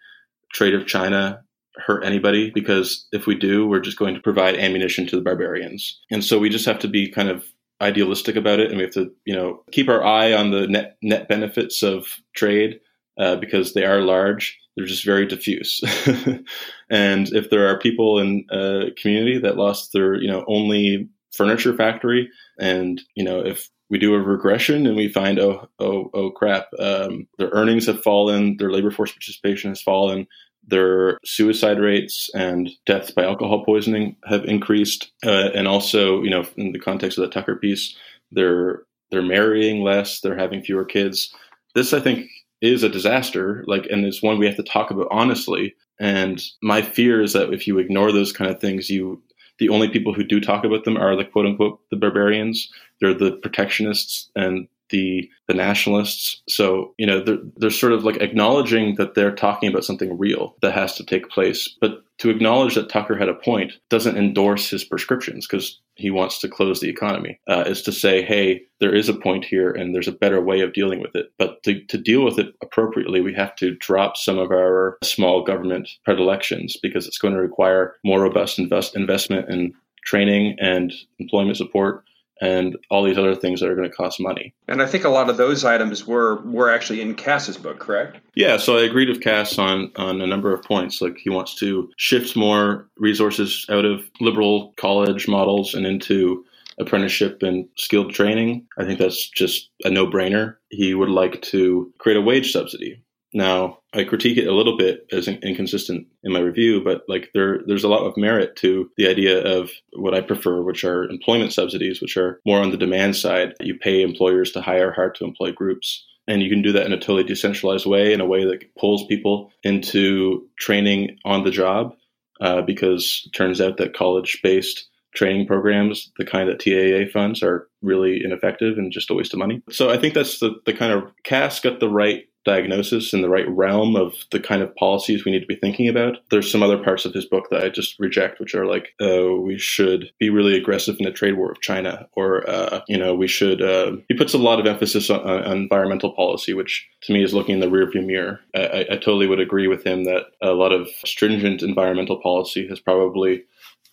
trade 0.54 0.74
of 0.74 0.88
China 0.88 1.45
hurt 1.78 2.06
anybody 2.06 2.52
because 2.54 3.08
if 3.12 3.28
we 3.28 3.36
do, 3.36 3.68
we're 3.68 3.80
just 3.80 3.98
going 3.98 4.16
to 4.16 4.22
provide 4.22 4.56
ammunition 4.56 5.06
to 5.08 5.16
the 5.16 5.22
barbarians. 5.22 6.00
And 6.12 6.24
so 6.24 6.40
we 6.40 6.50
just 6.50 6.66
have 6.66 6.80
to 6.80 6.88
be 6.88 7.10
kind 7.10 7.30
of 7.30 7.46
idealistic 7.82 8.36
about 8.36 8.60
it 8.60 8.70
and 8.70 8.78
we 8.78 8.84
have 8.84 8.94
to, 8.94 9.12
you 9.26 9.36
know, 9.36 9.64
keep 9.72 9.90
our 9.90 10.04
eye 10.04 10.34
on 10.34 10.52
the 10.52 10.68
net 10.68 10.98
net 11.02 11.28
benefits 11.28 11.84
of 11.84 12.08
trade 12.36 12.80
uh, 13.20 13.36
because 13.36 13.74
they 13.74 13.86
are 13.86 14.02
large. 14.02 14.58
They're 14.76 14.86
just 14.86 15.06
very 15.06 15.26
diffuse. 15.26 15.82
and 16.90 17.30
if 17.34 17.50
there 17.50 17.68
are 17.70 17.80
people 17.80 18.20
in 18.20 18.46
a 18.50 18.92
community 18.98 19.40
that 19.40 19.58
lost 19.58 19.94
their, 19.94 20.16
you 20.16 20.30
know, 20.30 20.44
only 20.48 21.10
furniture 21.32 21.76
factory 21.76 22.30
and, 22.60 23.02
you 23.16 23.24
know, 23.24 23.40
if 23.40 23.70
we 23.90 24.00
do 24.00 24.14
a 24.14 24.20
regression 24.20 24.88
and 24.88 24.96
we 24.96 25.08
find 25.08 25.40
oh 25.40 25.70
oh 25.80 26.10
oh 26.14 26.32
crap 26.32 26.68
um, 26.80 27.28
their 27.38 27.50
earnings 27.50 27.86
have 27.86 28.02
fallen 28.02 28.58
their 28.58 28.72
labor 28.72 28.92
force 28.92 29.12
participation 29.12 29.70
has 29.70 29.82
fallen 29.82 30.28
their 30.68 31.18
suicide 31.24 31.80
rates 31.80 32.30
and 32.34 32.70
deaths 32.86 33.12
by 33.12 33.24
alcohol 33.24 33.64
poisoning 33.64 34.16
have 34.26 34.46
increased, 34.46 35.12
uh, 35.26 35.50
and 35.54 35.68
also, 35.68 36.22
you 36.24 36.30
know, 36.30 36.46
in 36.58 36.72
the 36.72 36.80
context 36.80 37.18
of 37.18 37.24
the 37.24 37.30
Tucker 37.30 37.56
piece, 37.56 37.96
they're 38.32 38.84
they're 39.12 39.22
marrying 39.22 39.84
less, 39.84 40.20
they're 40.22 40.38
having 40.38 40.64
fewer 40.64 40.84
kids. 40.86 41.34
This, 41.76 41.94
I 41.94 42.00
think, 42.00 42.28
is 42.62 42.84
a 42.84 42.90
disaster. 42.90 43.64
Like, 43.68 43.86
and 43.92 44.06
it's 44.06 44.24
one 44.24 44.40
we 44.40 44.48
have 44.48 44.56
to 44.56 44.64
talk 44.64 44.92
about 44.92 45.08
honestly. 45.12 45.76
And 46.00 46.42
my 46.62 46.82
fear 46.82 47.22
is 47.22 47.34
that 47.34 47.54
if 47.54 47.68
you 47.68 47.78
ignore 47.78 48.12
those 48.12 48.34
kind 48.34 48.50
of 48.50 48.60
things, 48.60 48.90
you 48.90 49.22
the 49.58 49.70
only 49.70 49.88
people 49.88 50.14
who 50.14 50.24
do 50.24 50.42
talk 50.42 50.66
about 50.66 50.84
them 50.84 50.98
are 50.98 51.16
the 51.16 51.24
quote 51.24 51.46
unquote 51.46 51.80
the 51.90 51.96
barbarians. 51.96 52.70
They're 53.00 53.14
the 53.14 53.38
protectionists 53.44 54.30
and 54.36 54.68
the 54.90 55.30
the 55.48 55.54
nationalists. 55.54 56.42
So 56.48 56.94
you 56.98 57.06
know 57.06 57.24
they're 57.24 57.40
they're 57.58 57.70
sort 57.70 57.94
of 57.94 58.04
like 58.04 58.18
acknowledging 58.18 58.96
that 58.96 59.16
they're 59.16 59.36
talking 59.36 59.70
about 59.70 59.86
something 59.86 60.18
real 60.18 60.56
that 60.62 60.74
has 60.74 60.96
to 60.96 61.06
take 61.06 61.30
place, 61.30 61.76
but 61.82 62.04
to 62.18 62.30
acknowledge 62.30 62.76
that 62.76 62.90
Tucker 62.90 63.18
had 63.18 63.28
a 63.28 63.34
point 63.34 63.74
doesn't 63.90 64.18
endorse 64.18 64.70
his 64.70 64.86
prescriptions 64.86 65.46
because 65.46 65.82
he 65.96 66.12
wants 66.12 66.40
to 66.40 66.48
close 66.48 66.80
the 66.80 66.90
economy. 66.90 67.40
Uh, 67.48 67.64
is 67.68 67.82
to 67.82 67.92
say, 67.92 68.22
hey, 68.22 68.62
there 68.80 68.94
is 68.94 69.10
a 69.10 69.14
point 69.14 69.44
here, 69.44 69.72
and 69.72 69.94
there's 69.94 70.08
a 70.08 70.14
better 70.14 70.42
way 70.42 70.62
of 70.62 70.74
dealing 70.74 71.02
with 71.02 71.16
it. 71.16 71.28
But 71.38 71.62
to, 71.64 71.84
to 71.86 71.98
deal 71.98 72.24
with 72.24 72.40
it 72.40 72.56
appropriately, 72.62 73.22
we 73.22 73.34
have 73.34 73.56
to 73.58 73.76
drop 73.76 74.16
some 74.16 74.38
of 74.38 74.52
our 74.52 74.98
small 75.04 75.44
government 75.44 75.90
predilections 76.04 76.78
because 76.82 77.08
it's 77.08 77.18
going 77.18 77.34
to 77.34 77.42
require 77.42 77.96
more 78.04 78.22
robust 78.22 78.60
invest, 78.60 78.96
investment 78.96 79.50
in 79.50 79.74
training 80.06 80.56
and 80.60 80.94
employment 81.20 81.58
support 81.58 82.04
and 82.42 82.78
all 82.90 83.04
these 83.04 83.18
other 83.18 83.36
things 83.36 83.60
that 83.60 83.70
are 83.70 83.76
going 83.76 83.90
to 83.90 83.96
cost 83.96 84.20
money. 84.20 84.54
And 84.68 84.82
I 84.82 84.86
think 84.86 85.04
a 85.04 85.10
lot 85.10 85.30
of 85.30 85.38
those 85.38 85.64
items 85.64 86.06
were 86.06 86.42
were 86.42 86.70
actually 86.70 87.02
in 87.02 87.16
Cass's 87.16 87.58
book, 87.58 87.80
correct? 87.80 88.18
Yeah, 88.36 88.58
so 88.58 88.78
I 88.78 88.84
agreed 88.84 89.10
with 89.10 89.22
Cass 89.22 89.58
on 89.58 89.92
on 89.96 90.22
a 90.22 90.28
number 90.28 90.54
of 90.54 90.64
points. 90.64 91.02
Like 91.02 91.18
he 91.18 91.30
wants 91.30 91.56
to 91.56 91.90
shift 91.98 92.36
more 92.36 92.90
resources 92.98 93.66
out 93.70 93.86
of 93.86 94.10
liberal 94.20 94.74
college 94.78 95.28
models 95.28 95.74
and 95.74 95.86
into 95.86 96.46
apprenticeship 96.78 97.42
and 97.42 97.68
skilled 97.78 98.14
training. 98.14 98.66
I 98.78 98.86
think 98.86 99.00
that's 99.00 99.30
just 99.30 99.70
a 99.84 99.90
no 99.90 100.08
brainer. 100.08 100.56
He 100.70 100.94
would 100.94 101.10
like 101.10 101.42
to 101.44 101.92
create 102.00 102.18
a 102.18 102.22
wage 102.22 102.52
subsidy. 102.52 103.02
Now, 103.36 103.80
I 103.94 104.06
critique 104.06 104.38
it 104.38 104.48
a 104.48 104.56
little 104.56 104.78
bit 104.78 105.08
as 105.12 105.28
inconsistent 105.28 106.08
in 106.24 106.32
my 106.32 106.40
review, 106.40 106.82
but 106.82 107.02
like 107.10 107.32
there, 107.34 107.60
there's 107.68 107.84
a 107.84 107.90
lot 107.90 108.06
of 108.06 108.16
merit 108.16 108.56
to 108.58 108.90
the 108.96 109.10
idea 109.10 109.44
of 109.44 109.72
what 109.92 110.16
I 110.16 110.22
prefer, 110.22 110.62
which 110.62 110.86
are 110.86 111.04
employment 111.04 111.52
subsidies, 111.52 112.02
which 112.02 112.16
are 112.16 112.40
more 112.46 112.62
on 112.62 112.72
the 112.72 112.78
demand 112.78 113.18
side. 113.18 113.54
You 113.60 113.78
pay 113.78 114.04
employers 114.04 114.54
to 114.54 114.62
hire 114.62 114.94
hard 114.94 115.16
to 115.16 115.26
employ 115.26 115.52
groups. 115.52 116.06
And 116.30 116.42
you 116.42 116.50
can 116.50 116.62
do 116.62 116.72
that 116.72 116.86
in 116.86 116.94
a 116.94 116.98
totally 116.98 117.26
decentralized 117.26 117.86
way, 117.86 118.14
in 118.14 118.22
a 118.22 118.26
way 118.26 118.46
that 118.46 118.74
pulls 118.80 119.06
people 119.08 119.52
into 119.64 120.48
training 120.58 121.18
on 121.26 121.44
the 121.44 121.52
job, 121.52 121.94
uh, 122.40 122.62
because 122.62 123.30
turns 123.36 123.60
out 123.60 123.76
that 123.78 123.94
college 123.94 124.40
based 124.44 124.88
training 125.14 125.46
programs, 125.46 126.10
the 126.18 126.26
kind 126.26 126.48
that 126.48 126.60
TAA 126.62 127.12
funds, 127.12 127.44
are 127.44 127.68
really 127.82 128.22
ineffective 128.24 128.78
and 128.78 128.94
just 128.94 129.10
a 129.10 129.14
waste 129.14 129.34
of 129.34 129.40
money. 129.40 129.62
So 129.72 129.90
I 129.90 129.98
think 129.98 130.14
that's 130.14 130.40
the, 130.40 130.56
the 130.66 130.74
kind 130.74 130.94
of 130.94 131.12
Cass 131.26 131.60
got 131.60 131.82
the 131.82 131.90
right 131.90 132.24
diagnosis 132.46 133.14
in 133.14 133.22
the 133.22 133.30
right 133.30 133.48
realm 133.50 133.96
of 133.96 134.14
the 134.32 134.40
kind 134.40 134.62
of 134.62 134.76
policies 134.76 135.26
we 135.26 135.32
need 135.32 135.42
to 135.42 135.46
be 135.46 135.56
thinking 135.56 135.90
about. 135.90 136.18
There's 136.30 136.52
some 136.52 136.64
other 136.64 136.82
parts 136.82 137.06
of 137.06 137.14
his 137.14 137.26
book 137.26 137.50
that 137.50 137.64
I 137.64 137.70
just 137.70 138.00
reject, 138.00 138.40
which 138.40 138.56
are 138.56 138.66
like, 138.66 138.94
uh, 139.02 139.36
we 139.36 139.58
should 139.58 140.12
be 140.20 140.30
really 140.30 140.56
aggressive 140.56 140.96
in 141.00 141.06
the 141.06 141.12
trade 141.12 141.38
war 141.38 141.50
with 141.50 141.62
China, 141.62 142.08
or, 142.14 142.48
uh, 142.50 142.82
you 142.88 142.98
know, 142.98 143.14
we 143.14 143.28
should. 143.28 143.62
Uh, 143.62 143.98
he 144.08 144.16
puts 144.16 144.34
a 144.34 144.40
lot 144.40 144.60
of 144.60 144.68
emphasis 144.68 145.10
on, 145.10 145.20
on, 145.22 145.56
environmental 145.66 146.14
policy, 146.14 146.54
which 146.54 146.88
to 147.02 147.14
me 147.14 147.24
is 147.24 147.34
looking 147.34 147.56
in 147.56 147.60
the 147.60 147.68
rearview 147.68 148.06
mirror. 148.06 148.40
I, 148.56 148.86
I 148.92 148.96
totally 148.98 149.28
would 149.28 149.40
agree 149.40 149.68
with 149.68 149.84
him 149.84 150.04
that 150.06 150.26
a 150.42 150.52
lot 150.52 150.72
of 150.72 150.88
stringent 151.06 151.64
environmental 151.64 152.22
policy 152.22 152.68
has 152.68 152.80
probably 152.80 153.44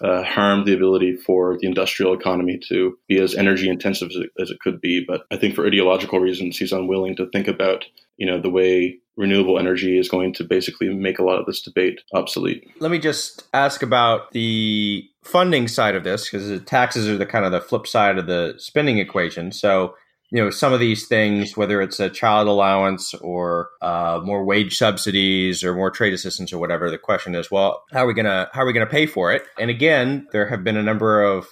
uh, 0.02 0.22
harm 0.24 0.64
the 0.64 0.74
ability 0.74 1.16
for 1.16 1.56
the 1.58 1.66
industrial 1.66 2.12
economy 2.12 2.58
to 2.68 2.98
be 3.08 3.20
as 3.20 3.34
energy 3.34 3.68
intensive 3.68 4.10
as 4.10 4.16
it, 4.16 4.30
as 4.40 4.50
it, 4.50 4.58
could 4.60 4.80
be. 4.80 5.04
But 5.06 5.22
I 5.30 5.36
think 5.36 5.54
for 5.54 5.66
ideological 5.66 6.18
reasons, 6.18 6.58
he's 6.58 6.72
unwilling 6.72 7.14
to 7.16 7.28
think 7.30 7.48
about 7.48 7.84
you 8.16 8.26
know 8.26 8.40
the 8.40 8.50
way 8.50 8.98
renewable 9.16 9.58
energy 9.58 9.98
is 9.98 10.08
going 10.08 10.32
to 10.34 10.44
basically 10.44 10.88
make 10.88 11.18
a 11.18 11.22
lot 11.22 11.38
of 11.38 11.46
this 11.46 11.60
debate 11.60 12.00
obsolete. 12.14 12.68
Let 12.80 12.90
me 12.90 12.98
just 12.98 13.44
ask 13.52 13.82
about 13.82 14.32
the 14.32 15.08
funding 15.22 15.68
side 15.68 15.94
of 15.94 16.02
this 16.02 16.28
because 16.28 16.60
taxes 16.64 17.08
are 17.08 17.16
the 17.16 17.26
kind 17.26 17.44
of 17.44 17.52
the 17.52 17.60
flip 17.60 17.86
side 17.86 18.18
of 18.18 18.26
the 18.26 18.54
spending 18.58 18.98
equation. 18.98 19.52
So 19.52 19.94
you 20.32 20.42
know 20.42 20.50
some 20.50 20.72
of 20.72 20.80
these 20.80 21.06
things 21.06 21.56
whether 21.56 21.80
it's 21.80 22.00
a 22.00 22.10
child 22.10 22.48
allowance 22.48 23.14
or 23.14 23.68
uh, 23.82 24.18
more 24.24 24.44
wage 24.44 24.76
subsidies 24.76 25.62
or 25.62 25.74
more 25.74 25.90
trade 25.90 26.14
assistance 26.14 26.52
or 26.52 26.58
whatever 26.58 26.90
the 26.90 26.98
question 26.98 27.34
is 27.34 27.50
well 27.50 27.84
how 27.92 28.04
are 28.04 28.06
we 28.06 28.14
gonna 28.14 28.48
how 28.52 28.62
are 28.62 28.66
we 28.66 28.72
gonna 28.72 28.86
pay 28.86 29.06
for 29.06 29.32
it 29.32 29.44
and 29.58 29.70
again 29.70 30.26
there 30.32 30.48
have 30.48 30.64
been 30.64 30.76
a 30.76 30.82
number 30.82 31.22
of 31.22 31.46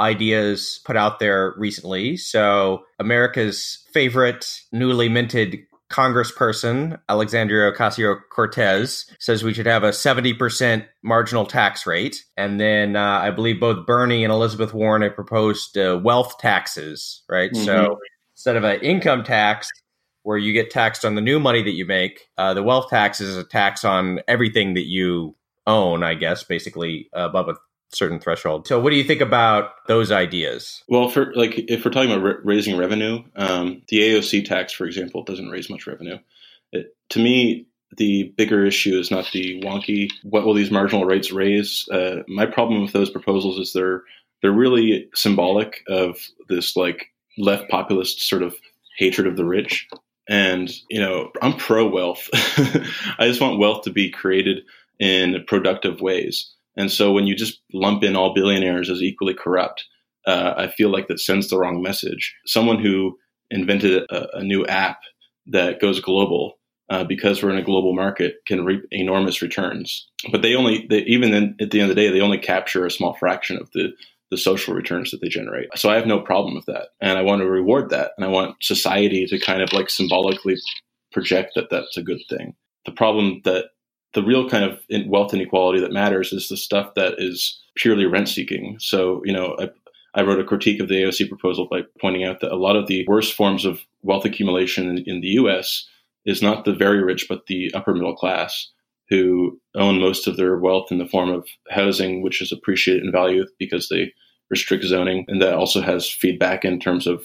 ideas 0.00 0.80
put 0.84 0.96
out 0.96 1.20
there 1.20 1.54
recently 1.56 2.16
so 2.16 2.82
america's 2.98 3.86
favorite 3.92 4.46
newly 4.72 5.08
minted 5.08 5.58
congressperson 5.92 6.98
Alexandria 7.08 7.70
Ocasio 7.70 8.16
Cortez 8.32 9.08
says 9.20 9.44
we 9.44 9.54
should 9.54 9.66
have 9.66 9.84
a 9.84 9.90
70% 9.90 10.86
marginal 11.04 11.46
tax 11.46 11.86
rate. 11.86 12.24
And 12.36 12.58
then 12.58 12.96
uh, 12.96 13.20
I 13.20 13.30
believe 13.30 13.60
both 13.60 13.86
Bernie 13.86 14.24
and 14.24 14.32
Elizabeth 14.32 14.74
Warren 14.74 15.02
have 15.02 15.14
proposed 15.14 15.78
uh, 15.78 16.00
wealth 16.02 16.38
taxes, 16.38 17.22
right? 17.28 17.52
Mm-hmm. 17.52 17.64
So 17.64 17.98
instead 18.44 18.56
of 18.56 18.64
an 18.64 18.78
income 18.82 19.24
tax, 19.24 19.70
where 20.22 20.36
you 20.36 20.52
get 20.52 20.70
taxed 20.70 21.02
on 21.02 21.14
the 21.14 21.22
new 21.22 21.40
money 21.40 21.62
that 21.62 21.72
you 21.72 21.86
make. 21.86 22.28
Uh, 22.36 22.52
the 22.52 22.62
wealth 22.62 22.90
tax 22.90 23.18
is 23.22 23.38
a 23.38 23.44
tax 23.44 23.86
on 23.86 24.20
everything 24.28 24.74
that 24.74 24.84
you 24.86 25.34
own, 25.66 26.02
I 26.02 26.12
guess, 26.12 26.44
basically 26.44 27.08
above 27.14 27.48
a 27.48 27.54
certain 27.90 28.20
threshold. 28.20 28.66
So, 28.66 28.78
what 28.78 28.90
do 28.90 28.96
you 28.96 29.04
think 29.04 29.22
about 29.22 29.70
those 29.86 30.12
ideas? 30.12 30.82
Well, 30.88 31.08
for 31.08 31.32
like 31.34 31.54
if 31.56 31.86
we're 31.86 31.90
talking 31.90 32.12
about 32.12 32.44
raising 32.44 32.76
revenue, 32.76 33.22
um, 33.34 33.80
the 33.88 34.00
AOC 34.00 34.44
tax, 34.44 34.74
for 34.74 34.84
example, 34.84 35.24
doesn't 35.24 35.48
raise 35.48 35.70
much 35.70 35.86
revenue. 35.86 36.18
It, 36.70 36.94
to 37.10 37.20
me, 37.22 37.66
the 37.96 38.34
bigger 38.36 38.66
issue 38.66 38.98
is 38.98 39.10
not 39.10 39.30
the 39.32 39.62
wonky 39.62 40.10
what 40.22 40.44
will 40.44 40.54
these 40.54 40.70
marginal 40.70 41.06
rates 41.06 41.32
raise. 41.32 41.88
Uh, 41.90 42.24
my 42.28 42.44
problem 42.44 42.82
with 42.82 42.92
those 42.92 43.08
proposals 43.08 43.58
is 43.58 43.72
they're 43.72 44.02
they're 44.42 44.52
really 44.52 45.08
symbolic 45.14 45.82
of 45.88 46.18
this 46.50 46.76
like 46.76 47.06
left 47.38 47.68
populist 47.70 48.20
sort 48.20 48.42
of 48.42 48.54
hatred 48.98 49.26
of 49.26 49.36
the 49.36 49.44
rich. 49.44 49.88
And 50.28 50.70
you 50.88 51.00
know, 51.00 51.30
I'm 51.42 51.56
pro 51.56 51.86
wealth. 51.88 52.28
I 52.32 53.26
just 53.26 53.40
want 53.40 53.58
wealth 53.58 53.84
to 53.84 53.90
be 53.90 54.10
created 54.10 54.62
in 54.98 55.44
productive 55.46 56.00
ways. 56.00 56.50
And 56.76 56.90
so 56.90 57.12
when 57.12 57.26
you 57.26 57.34
just 57.34 57.60
lump 57.72 58.02
in 58.02 58.16
all 58.16 58.34
billionaires 58.34 58.90
as 58.90 59.02
equally 59.02 59.34
corrupt, 59.34 59.84
uh, 60.26 60.54
I 60.56 60.68
feel 60.68 60.90
like 60.90 61.08
that 61.08 61.20
sends 61.20 61.48
the 61.48 61.58
wrong 61.58 61.82
message. 61.82 62.34
Someone 62.46 62.80
who 62.80 63.18
invented 63.50 64.04
a, 64.10 64.38
a 64.38 64.42
new 64.42 64.64
app 64.66 65.00
that 65.46 65.80
goes 65.80 66.00
global 66.00 66.58
uh, 66.90 67.04
because 67.04 67.42
we're 67.42 67.50
in 67.50 67.58
a 67.58 67.62
global 67.62 67.94
market 67.94 68.36
can 68.46 68.64
reap 68.64 68.82
enormous 68.90 69.42
returns. 69.42 70.08
But 70.30 70.42
they 70.42 70.54
only, 70.54 70.86
they, 70.88 71.00
even 71.00 71.30
then, 71.30 71.56
at 71.60 71.70
the 71.70 71.80
end 71.80 71.90
of 71.90 71.96
the 71.96 72.02
day, 72.02 72.10
they 72.10 72.20
only 72.20 72.38
capture 72.38 72.86
a 72.86 72.90
small 72.90 73.14
fraction 73.14 73.58
of 73.58 73.70
the 73.72 73.92
the 74.34 74.38
social 74.38 74.74
returns 74.74 75.12
that 75.12 75.20
they 75.20 75.28
generate. 75.28 75.68
So 75.76 75.88
I 75.88 75.94
have 75.94 76.06
no 76.06 76.18
problem 76.18 76.56
with 76.56 76.66
that, 76.66 76.88
and 77.00 77.16
I 77.16 77.22
want 77.22 77.40
to 77.40 77.48
reward 77.48 77.90
that, 77.90 78.10
and 78.16 78.24
I 78.24 78.28
want 78.28 78.56
society 78.60 79.26
to 79.26 79.38
kind 79.38 79.62
of 79.62 79.72
like 79.72 79.88
symbolically 79.88 80.56
project 81.12 81.52
that 81.54 81.70
that's 81.70 81.96
a 81.96 82.02
good 82.02 82.20
thing. 82.28 82.54
The 82.84 82.92
problem 82.92 83.40
that 83.44 83.66
the 84.14 84.22
real 84.22 84.48
kind 84.48 84.64
of 84.64 84.80
wealth 85.06 85.32
inequality 85.32 85.80
that 85.80 85.92
matters 85.92 86.32
is 86.32 86.48
the 86.48 86.56
stuff 86.56 86.94
that 86.94 87.14
is 87.18 87.60
purely 87.76 88.06
rent 88.06 88.28
seeking. 88.28 88.76
So, 88.80 89.22
you 89.24 89.32
know, 89.32 89.56
I, 89.58 89.70
I, 90.14 90.22
wrote 90.22 90.40
a 90.40 90.44
critique 90.44 90.80
of 90.80 90.88
the 90.88 91.02
AOC 91.02 91.28
proposal 91.28 91.66
by 91.68 91.82
pointing 92.00 92.24
out 92.24 92.40
that 92.40 92.52
a 92.52 92.56
lot 92.56 92.76
of 92.76 92.86
the 92.86 93.04
worst 93.08 93.34
forms 93.34 93.64
of 93.64 93.80
wealth 94.02 94.24
accumulation 94.24 94.88
in, 94.88 95.04
in 95.06 95.20
the 95.20 95.28
US 95.28 95.88
is 96.24 96.42
not 96.42 96.64
the 96.64 96.74
very 96.74 97.02
rich, 97.02 97.26
but 97.28 97.46
the 97.46 97.72
upper 97.74 97.94
middle 97.94 98.14
class 98.14 98.70
who 99.10 99.60
own 99.74 100.00
most 100.00 100.26
of 100.26 100.36
their 100.36 100.56
wealth 100.56 100.90
in 100.90 100.98
the 100.98 101.06
form 101.06 101.30
of 101.30 101.46
housing, 101.70 102.22
which 102.22 102.40
is 102.40 102.52
appreciated 102.52 103.04
in 103.04 103.12
value 103.12 103.44
because 103.58 103.88
they 103.88 104.12
restrict 104.50 104.84
zoning. 104.84 105.24
And 105.28 105.40
that 105.42 105.54
also 105.54 105.80
has 105.80 106.08
feedback 106.08 106.64
in 106.64 106.80
terms 106.80 107.06
of 107.06 107.24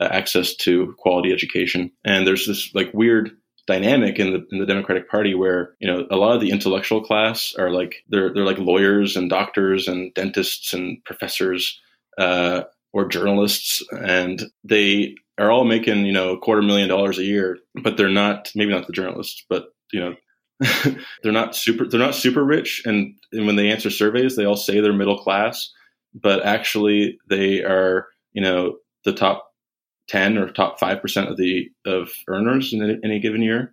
uh, 0.00 0.08
access 0.10 0.54
to 0.56 0.94
quality 0.98 1.32
education. 1.32 1.90
And 2.04 2.26
there's 2.26 2.46
this 2.46 2.74
like 2.74 2.92
weird 2.92 3.30
dynamic 3.66 4.18
in 4.18 4.32
the 4.32 4.46
in 4.50 4.58
the 4.58 4.66
Democratic 4.66 5.08
Party 5.08 5.34
where 5.34 5.74
you 5.78 5.86
know 5.86 6.06
a 6.10 6.16
lot 6.16 6.34
of 6.34 6.40
the 6.40 6.50
intellectual 6.50 7.02
class 7.02 7.54
are 7.58 7.70
like 7.70 8.04
they're 8.08 8.32
they're 8.32 8.44
like 8.44 8.58
lawyers 8.58 9.16
and 9.16 9.30
doctors 9.30 9.88
and 9.88 10.12
dentists 10.14 10.72
and 10.74 11.02
professors 11.04 11.80
uh, 12.18 12.62
or 12.92 13.08
journalists, 13.08 13.82
and 13.92 14.44
they 14.62 15.14
are 15.38 15.50
all 15.50 15.64
making 15.64 16.04
you 16.06 16.12
know 16.12 16.30
a 16.30 16.38
quarter 16.38 16.62
million 16.62 16.88
dollars 16.88 17.18
a 17.18 17.24
year, 17.24 17.58
but 17.82 17.96
they're 17.96 18.08
not 18.08 18.50
maybe 18.54 18.72
not 18.72 18.86
the 18.86 18.92
journalists, 18.92 19.44
but 19.48 19.66
you 19.92 20.00
know. 20.00 20.14
they're 21.22 21.32
not 21.32 21.56
super 21.56 21.84
they're 21.84 21.98
not 21.98 22.14
super 22.14 22.44
rich 22.44 22.80
and, 22.86 23.16
and 23.32 23.44
when 23.44 23.56
they 23.56 23.72
answer 23.72 23.90
surveys 23.90 24.36
they 24.36 24.44
all 24.44 24.56
say 24.56 24.78
they're 24.78 24.92
middle 24.92 25.18
class 25.18 25.72
but 26.14 26.44
actually 26.44 27.18
they 27.28 27.62
are 27.62 28.08
you 28.32 28.42
know 28.42 28.76
the 29.04 29.12
top 29.12 29.52
10 30.08 30.38
or 30.38 30.50
top 30.50 30.78
5% 30.78 31.30
of 31.30 31.36
the 31.36 31.70
of 31.86 32.10
earners 32.28 32.72
in 32.72 33.00
any 33.04 33.20
given 33.20 33.42
year. 33.42 33.72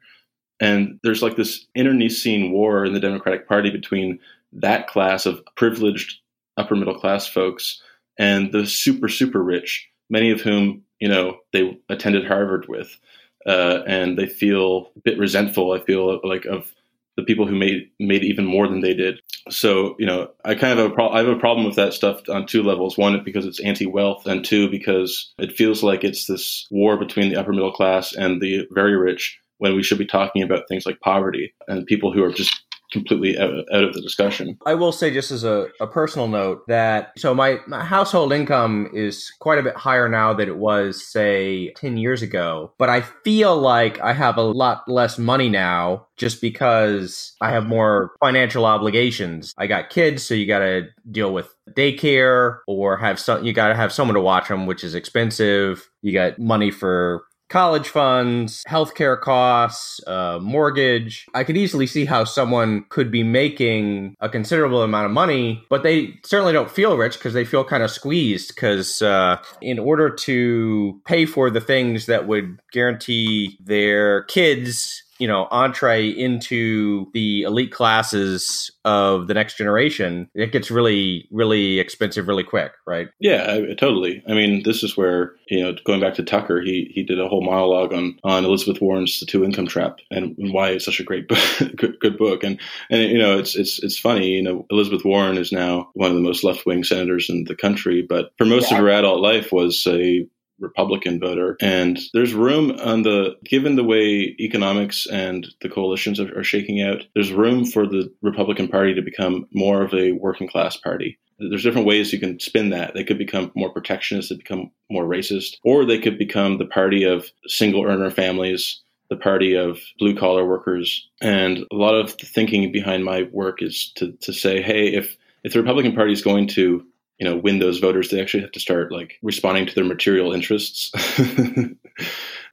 And 0.60 1.00
there's 1.04 1.22
like 1.22 1.36
this 1.36 1.66
internecine 1.76 2.52
war 2.52 2.86
in 2.86 2.94
the 2.94 3.00
democratic 3.00 3.48
party 3.48 3.70
between 3.70 4.20
that 4.54 4.88
class 4.88 5.26
of 5.26 5.42
privileged 5.56 6.20
upper 6.58 6.76
middle 6.76 7.00
class 7.00 7.28
folks 7.28 7.82
and 8.20 8.52
the 8.52 8.66
super 8.66 9.08
super 9.08 9.42
rich 9.42 9.90
many 10.10 10.32
of 10.32 10.42
whom 10.42 10.84
you 11.00 11.08
know 11.08 11.38
they 11.54 11.80
attended 11.90 12.28
harvard 12.28 12.68
with 12.68 13.00
uh, 13.48 13.80
and 13.88 14.18
they 14.18 14.28
feel 14.28 14.92
a 14.98 15.00
bit 15.00 15.18
resentful 15.18 15.72
i 15.72 15.80
feel 15.80 16.20
like 16.24 16.46
of 16.46 16.74
the 17.18 17.24
people 17.24 17.48
who 17.48 17.56
made 17.56 17.90
made 18.00 18.24
even 18.24 18.46
more 18.46 18.68
than 18.68 18.82
they 18.82 18.94
did. 18.94 19.20
So 19.50 19.96
you 20.00 20.06
know, 20.06 20.30
I 20.46 20.56
kind 20.56 20.74
of 20.74 20.80
have 20.80 20.92
a 20.92 20.94
pro- 20.94 21.10
I 21.10 21.20
have 21.20 21.28
a 21.28 21.40
problem 21.40 21.66
with 21.66 21.76
that 21.76 21.94
stuff 21.94 22.22
on 22.30 22.46
two 22.46 22.64
levels. 22.64 22.98
One, 22.98 23.22
because 23.24 23.46
it's 23.46 23.60
anti-wealth, 23.60 24.26
and 24.26 24.44
two, 24.44 24.70
because 24.70 25.34
it 25.38 25.54
feels 25.54 25.84
like 25.84 26.04
it's 26.04 26.26
this 26.26 26.68
war 26.72 26.98
between 26.98 27.30
the 27.30 27.40
upper 27.40 27.54
middle 27.54 27.74
class 27.74 28.14
and 28.14 28.42
the 28.42 28.68
very 28.72 28.96
rich 28.96 29.40
when 29.58 29.76
we 29.76 29.84
should 29.84 30.00
be 30.00 30.08
talking 30.08 30.42
about 30.42 30.68
things 30.68 30.88
like 30.88 31.00
poverty 31.02 31.54
and 31.68 31.86
people 31.86 32.12
who 32.12 32.24
are 32.24 32.34
just 32.34 32.64
completely 32.92 33.38
out, 33.38 33.52
out 33.74 33.84
of 33.84 33.94
the 33.94 34.02
discussion. 34.02 34.58
I 34.66 34.76
will 34.76 34.92
say, 34.92 35.12
just 35.12 35.32
as 35.32 35.44
a, 35.44 35.68
a 35.80 35.88
personal 35.88 36.28
note, 36.28 36.68
that 36.68 37.14
so 37.18 37.34
my, 37.34 37.60
my 37.68 37.84
household 37.84 38.34
income 38.34 38.90
is 38.94 39.32
quite 39.40 39.60
a 39.60 39.64
bit 39.64 39.76
higher 39.76 40.08
now 40.08 40.34
than 40.34 40.50
it 40.50 40.58
was, 40.58 41.04
say, 41.06 41.72
10 41.78 41.98
years 41.98 42.22
ago. 42.22 42.74
But 42.78 42.90
I 42.90 43.02
feel 43.02 43.58
like 43.58 44.00
I 44.02 44.14
have 44.14 44.38
a 44.38 44.42
lot 44.42 44.88
less 44.88 45.18
money 45.18 45.50
now 45.50 46.08
just 46.18 46.42
because 46.42 47.34
I 47.42 47.52
have 47.52 47.66
more 47.66 48.12
financial 48.20 48.66
obligations. 48.66 49.54
I 49.58 49.68
got 49.68 49.90
kids, 49.90 50.24
so 50.24 50.34
you 50.34 50.46
got 50.46 50.60
to 50.60 50.88
deal 51.10 51.34
with 51.34 51.54
daycare 51.72 52.60
or 52.68 52.98
have 52.98 53.20
some, 53.20 53.44
you 53.44 53.54
got 53.54 53.70
to 53.70 53.76
have 53.76 53.92
someone 53.94 54.16
to 54.16 54.22
watch 54.22 54.48
them, 54.48 54.66
which 54.66 54.84
is 54.84 54.94
expensive. 54.94 55.90
You 56.02 56.14
got 56.14 56.38
money 56.38 56.72
for 56.72 57.24
college 57.52 57.90
funds, 57.90 58.64
healthcare 58.68 59.20
costs, 59.20 60.00
uh, 60.08 60.40
mortgage. 60.42 61.28
I 61.34 61.44
could 61.44 61.58
easily 61.58 61.86
see 61.86 62.06
how 62.06 62.24
someone 62.24 62.86
could 62.88 63.12
be 63.12 63.24
making 63.24 64.16
a 64.22 64.30
considerable 64.30 64.82
amount 64.82 65.06
of 65.08 65.12
money, 65.12 65.62
but 65.70 65.84
they 65.84 66.18
certainly 66.26 66.54
don't 66.54 66.72
feel 66.72 66.98
rich 66.98 67.18
because 67.18 67.34
they 67.34 67.44
feel 67.44 67.66
kind 67.66 67.84
of 67.84 67.92
squeezed. 67.92 68.56
Because 68.56 69.02
uh, 69.02 69.38
in 69.62 69.80
order 69.80 70.10
to 70.10 71.02
pay 71.06 71.26
for 71.26 71.50
the 71.50 71.62
things 71.62 72.06
that 72.06 72.26
would 72.26 72.58
guarantee 72.72 73.58
their 73.62 74.24
kids 74.24 75.04
you 75.22 75.28
know 75.28 75.48
entree 75.52 76.10
into 76.10 77.06
the 77.14 77.44
elite 77.44 77.72
classes 77.72 78.72
of 78.84 79.28
the 79.28 79.36
next 79.36 79.56
generation 79.56 80.28
it 80.34 80.52
gets 80.52 80.72
really 80.72 81.28
really 81.30 81.80
expensive 81.80 82.28
really 82.28 82.44
quick 82.44 82.72
right? 82.88 83.10
Yeah 83.20 83.46
I, 83.48 83.74
totally. 83.76 84.24
I 84.28 84.34
mean 84.34 84.64
this 84.64 84.82
is 84.84 84.98
where 84.98 85.34
you 85.48 85.64
know 85.64 85.76
going 85.86 86.02
back 86.02 86.16
to 86.16 86.24
tucker 86.24 86.60
he 86.60 86.92
he 86.94 87.04
did 87.04 87.20
a 87.20 87.28
whole 87.28 87.44
monologue 87.44 87.94
on 87.94 88.18
on 88.24 88.46
elizabeth 88.46 88.82
warren's 88.82 89.20
the 89.20 89.28
two 89.28 89.46
income 89.46 89.68
trap 89.68 90.00
and, 90.10 90.36
why 90.52 90.70
it's 90.70 90.86
such 90.86 91.00
a 91.00 91.04
great 91.04 91.28
book, 91.28 91.40
good, 91.76 92.00
good 92.00 92.18
book. 92.18 92.44
And 92.44 92.60
and 92.90 93.04
you 93.04 93.20
know 93.20 93.38
it's 93.38 93.56
it's 93.56 93.82
it's 93.84 94.00
funny 94.00 94.30
you 94.30 94.42
know 94.42 94.66
elizabeth 94.72 95.06
warren 95.06 95.38
is 95.38 95.52
now 95.52 95.92
one 95.94 96.10
of 96.10 96.16
the 96.16 96.24
most 96.24 96.44
left-wing 96.44 96.84
senators 96.84 97.30
in 97.30 97.44
the 97.44 97.56
country 97.56 98.02
but 98.02 98.32
for 98.40 98.46
most 98.46 98.72
yeah. 98.72 98.78
of 98.78 98.84
her 98.84 98.90
adult 98.90 99.22
life 99.22 99.52
was 99.52 99.86
a 99.88 100.28
Republican 100.62 101.20
voter. 101.20 101.58
And 101.60 102.00
there's 102.14 102.34
room 102.34 102.72
on 102.80 103.02
the, 103.02 103.36
given 103.44 103.76
the 103.76 103.84
way 103.84 104.36
economics 104.40 105.08
and 105.08 105.48
the 105.62 105.70
coalitions 105.70 106.20
are, 106.20 106.40
are 106.40 106.44
shaking 106.44 106.82
out, 106.82 107.04
there's 107.14 107.34
room 107.34 107.66
for 107.66 107.86
the 107.86 108.12
Republican 108.22 108.68
Party 108.68 108.94
to 108.94 109.02
become 109.02 109.48
more 109.54 109.82
of 109.82 109.94
a 109.94 110.14
working 110.14 110.48
class 110.48 110.78
party 110.78 111.18
there's 111.50 111.64
different 111.64 111.88
ways 111.88 112.14
you 112.14 112.20
can 112.20 112.40
spin 112.40 112.70
that. 112.70 112.94
They 112.94 113.04
could 113.04 113.18
become 113.18 113.52
more 113.56 113.72
protectionist, 113.72 114.30
they 114.30 114.36
become 114.36 114.72
more 114.90 115.06
racist, 115.06 115.56
or 115.64 115.86
they 115.86 116.00
could 116.00 116.18
become 116.18 116.58
the 116.58 116.66
party 116.66 117.04
of 117.04 117.26
single 117.48 117.86
earner 117.86 118.12
families, 118.12 118.82
the 119.10 119.16
party 119.16 119.56
of 119.56 119.80
blue 120.00 120.16
collar 120.16 120.46
workers. 120.46 121.10
And 121.22 121.60
a 121.72 121.76
lot 121.76 121.96
of 121.96 122.18
the 122.18 122.26
thinking 122.26 122.72
behind 122.72 123.04
my 123.04 123.24
work 123.32 123.62
is 123.62 123.92
to, 123.96 124.14
to 124.22 124.34
say, 124.34 124.62
hey, 124.62 124.94
if 124.94 125.18
if 125.44 125.54
the 125.54 125.60
Republican 125.60 125.96
Party 125.96 126.14
is 126.14 126.22
going 126.22 126.48
to 126.50 126.86
you 127.22 127.30
know 127.30 127.38
win 127.38 127.60
those 127.60 127.78
voters 127.78 128.10
they 128.10 128.20
actually 128.20 128.42
have 128.42 128.52
to 128.52 128.60
start 128.60 128.92
like 128.92 129.20
responding 129.22 129.68
to 129.68 129.76
their 129.76 129.86
material 129.86 130.34
interests. 130.34 130.92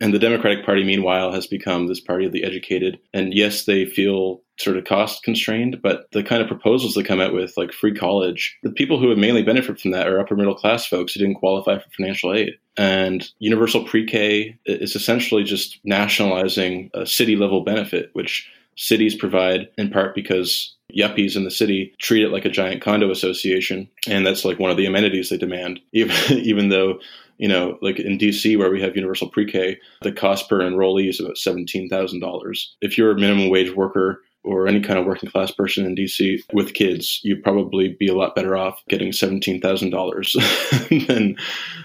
And 0.00 0.14
the 0.14 0.20
democratic 0.20 0.64
party 0.64 0.84
meanwhile 0.84 1.32
has 1.32 1.48
become 1.48 1.88
this 1.88 1.98
party 1.98 2.24
of 2.24 2.30
the 2.30 2.44
educated. 2.44 3.00
And 3.12 3.34
yes 3.34 3.64
they 3.64 3.84
feel 3.84 4.42
sort 4.60 4.76
of 4.76 4.84
cost 4.84 5.22
constrained 5.24 5.80
but 5.82 6.06
the 6.12 6.22
kind 6.22 6.42
of 6.42 6.48
proposals 6.48 6.94
they 6.94 7.02
come 7.02 7.20
out 7.20 7.32
with 7.32 7.52
like 7.56 7.72
free 7.72 7.94
college 7.94 8.58
the 8.64 8.72
people 8.72 8.98
who 8.98 9.06
would 9.06 9.18
mainly 9.18 9.42
benefit 9.42 9.80
from 9.80 9.92
that 9.92 10.08
are 10.08 10.18
upper 10.20 10.36
middle 10.36 10.54
class 10.54 10.84
folks 10.86 11.12
who 11.12 11.20
didn't 11.20 11.36
qualify 11.36 11.78
for 11.78 11.90
financial 11.90 12.32
aid. 12.34 12.52
And 12.76 13.28
universal 13.38 13.84
pre-k 13.84 14.56
is 14.66 14.94
essentially 14.94 15.42
just 15.42 15.80
nationalizing 15.84 16.90
a 16.94 17.06
city 17.06 17.34
level 17.34 17.64
benefit 17.64 18.10
which 18.12 18.48
cities 18.76 19.16
provide 19.16 19.68
in 19.76 19.90
part 19.90 20.14
because 20.14 20.76
yuppies 20.96 21.36
in 21.36 21.44
the 21.44 21.50
city 21.50 21.94
treat 21.98 22.24
it 22.24 22.30
like 22.30 22.44
a 22.44 22.50
giant 22.50 22.82
condo 22.82 23.10
association 23.10 23.88
and 24.06 24.26
that's 24.26 24.44
like 24.44 24.58
one 24.58 24.70
of 24.70 24.76
the 24.76 24.86
amenities 24.86 25.28
they 25.28 25.36
demand. 25.36 25.80
Even 25.92 26.38
even 26.38 26.68
though 26.68 26.98
you 27.38 27.48
know 27.48 27.78
like 27.82 27.98
in 27.98 28.18
DC 28.18 28.58
where 28.58 28.70
we 28.70 28.80
have 28.80 28.96
universal 28.96 29.28
pre-K 29.28 29.78
the 30.02 30.12
cost 30.12 30.48
per 30.48 30.60
enrollee 30.60 31.08
is 31.08 31.20
about 31.20 31.36
$17,000 31.36 32.66
if 32.80 32.98
you're 32.98 33.12
a 33.12 33.18
minimum 33.18 33.48
wage 33.48 33.74
worker 33.74 34.22
or 34.44 34.66
any 34.66 34.80
kind 34.80 34.98
of 34.98 35.06
working 35.06 35.30
class 35.30 35.50
person 35.50 35.84
in 35.84 35.94
DC 35.94 36.42
with 36.52 36.74
kids, 36.74 37.20
you'd 37.22 37.42
probably 37.42 37.96
be 37.98 38.08
a 38.08 38.14
lot 38.14 38.34
better 38.34 38.56
off 38.56 38.82
getting 38.88 39.12
seventeen 39.12 39.60
thousand 39.60 39.90
dollars 39.90 40.36
than 41.08 41.36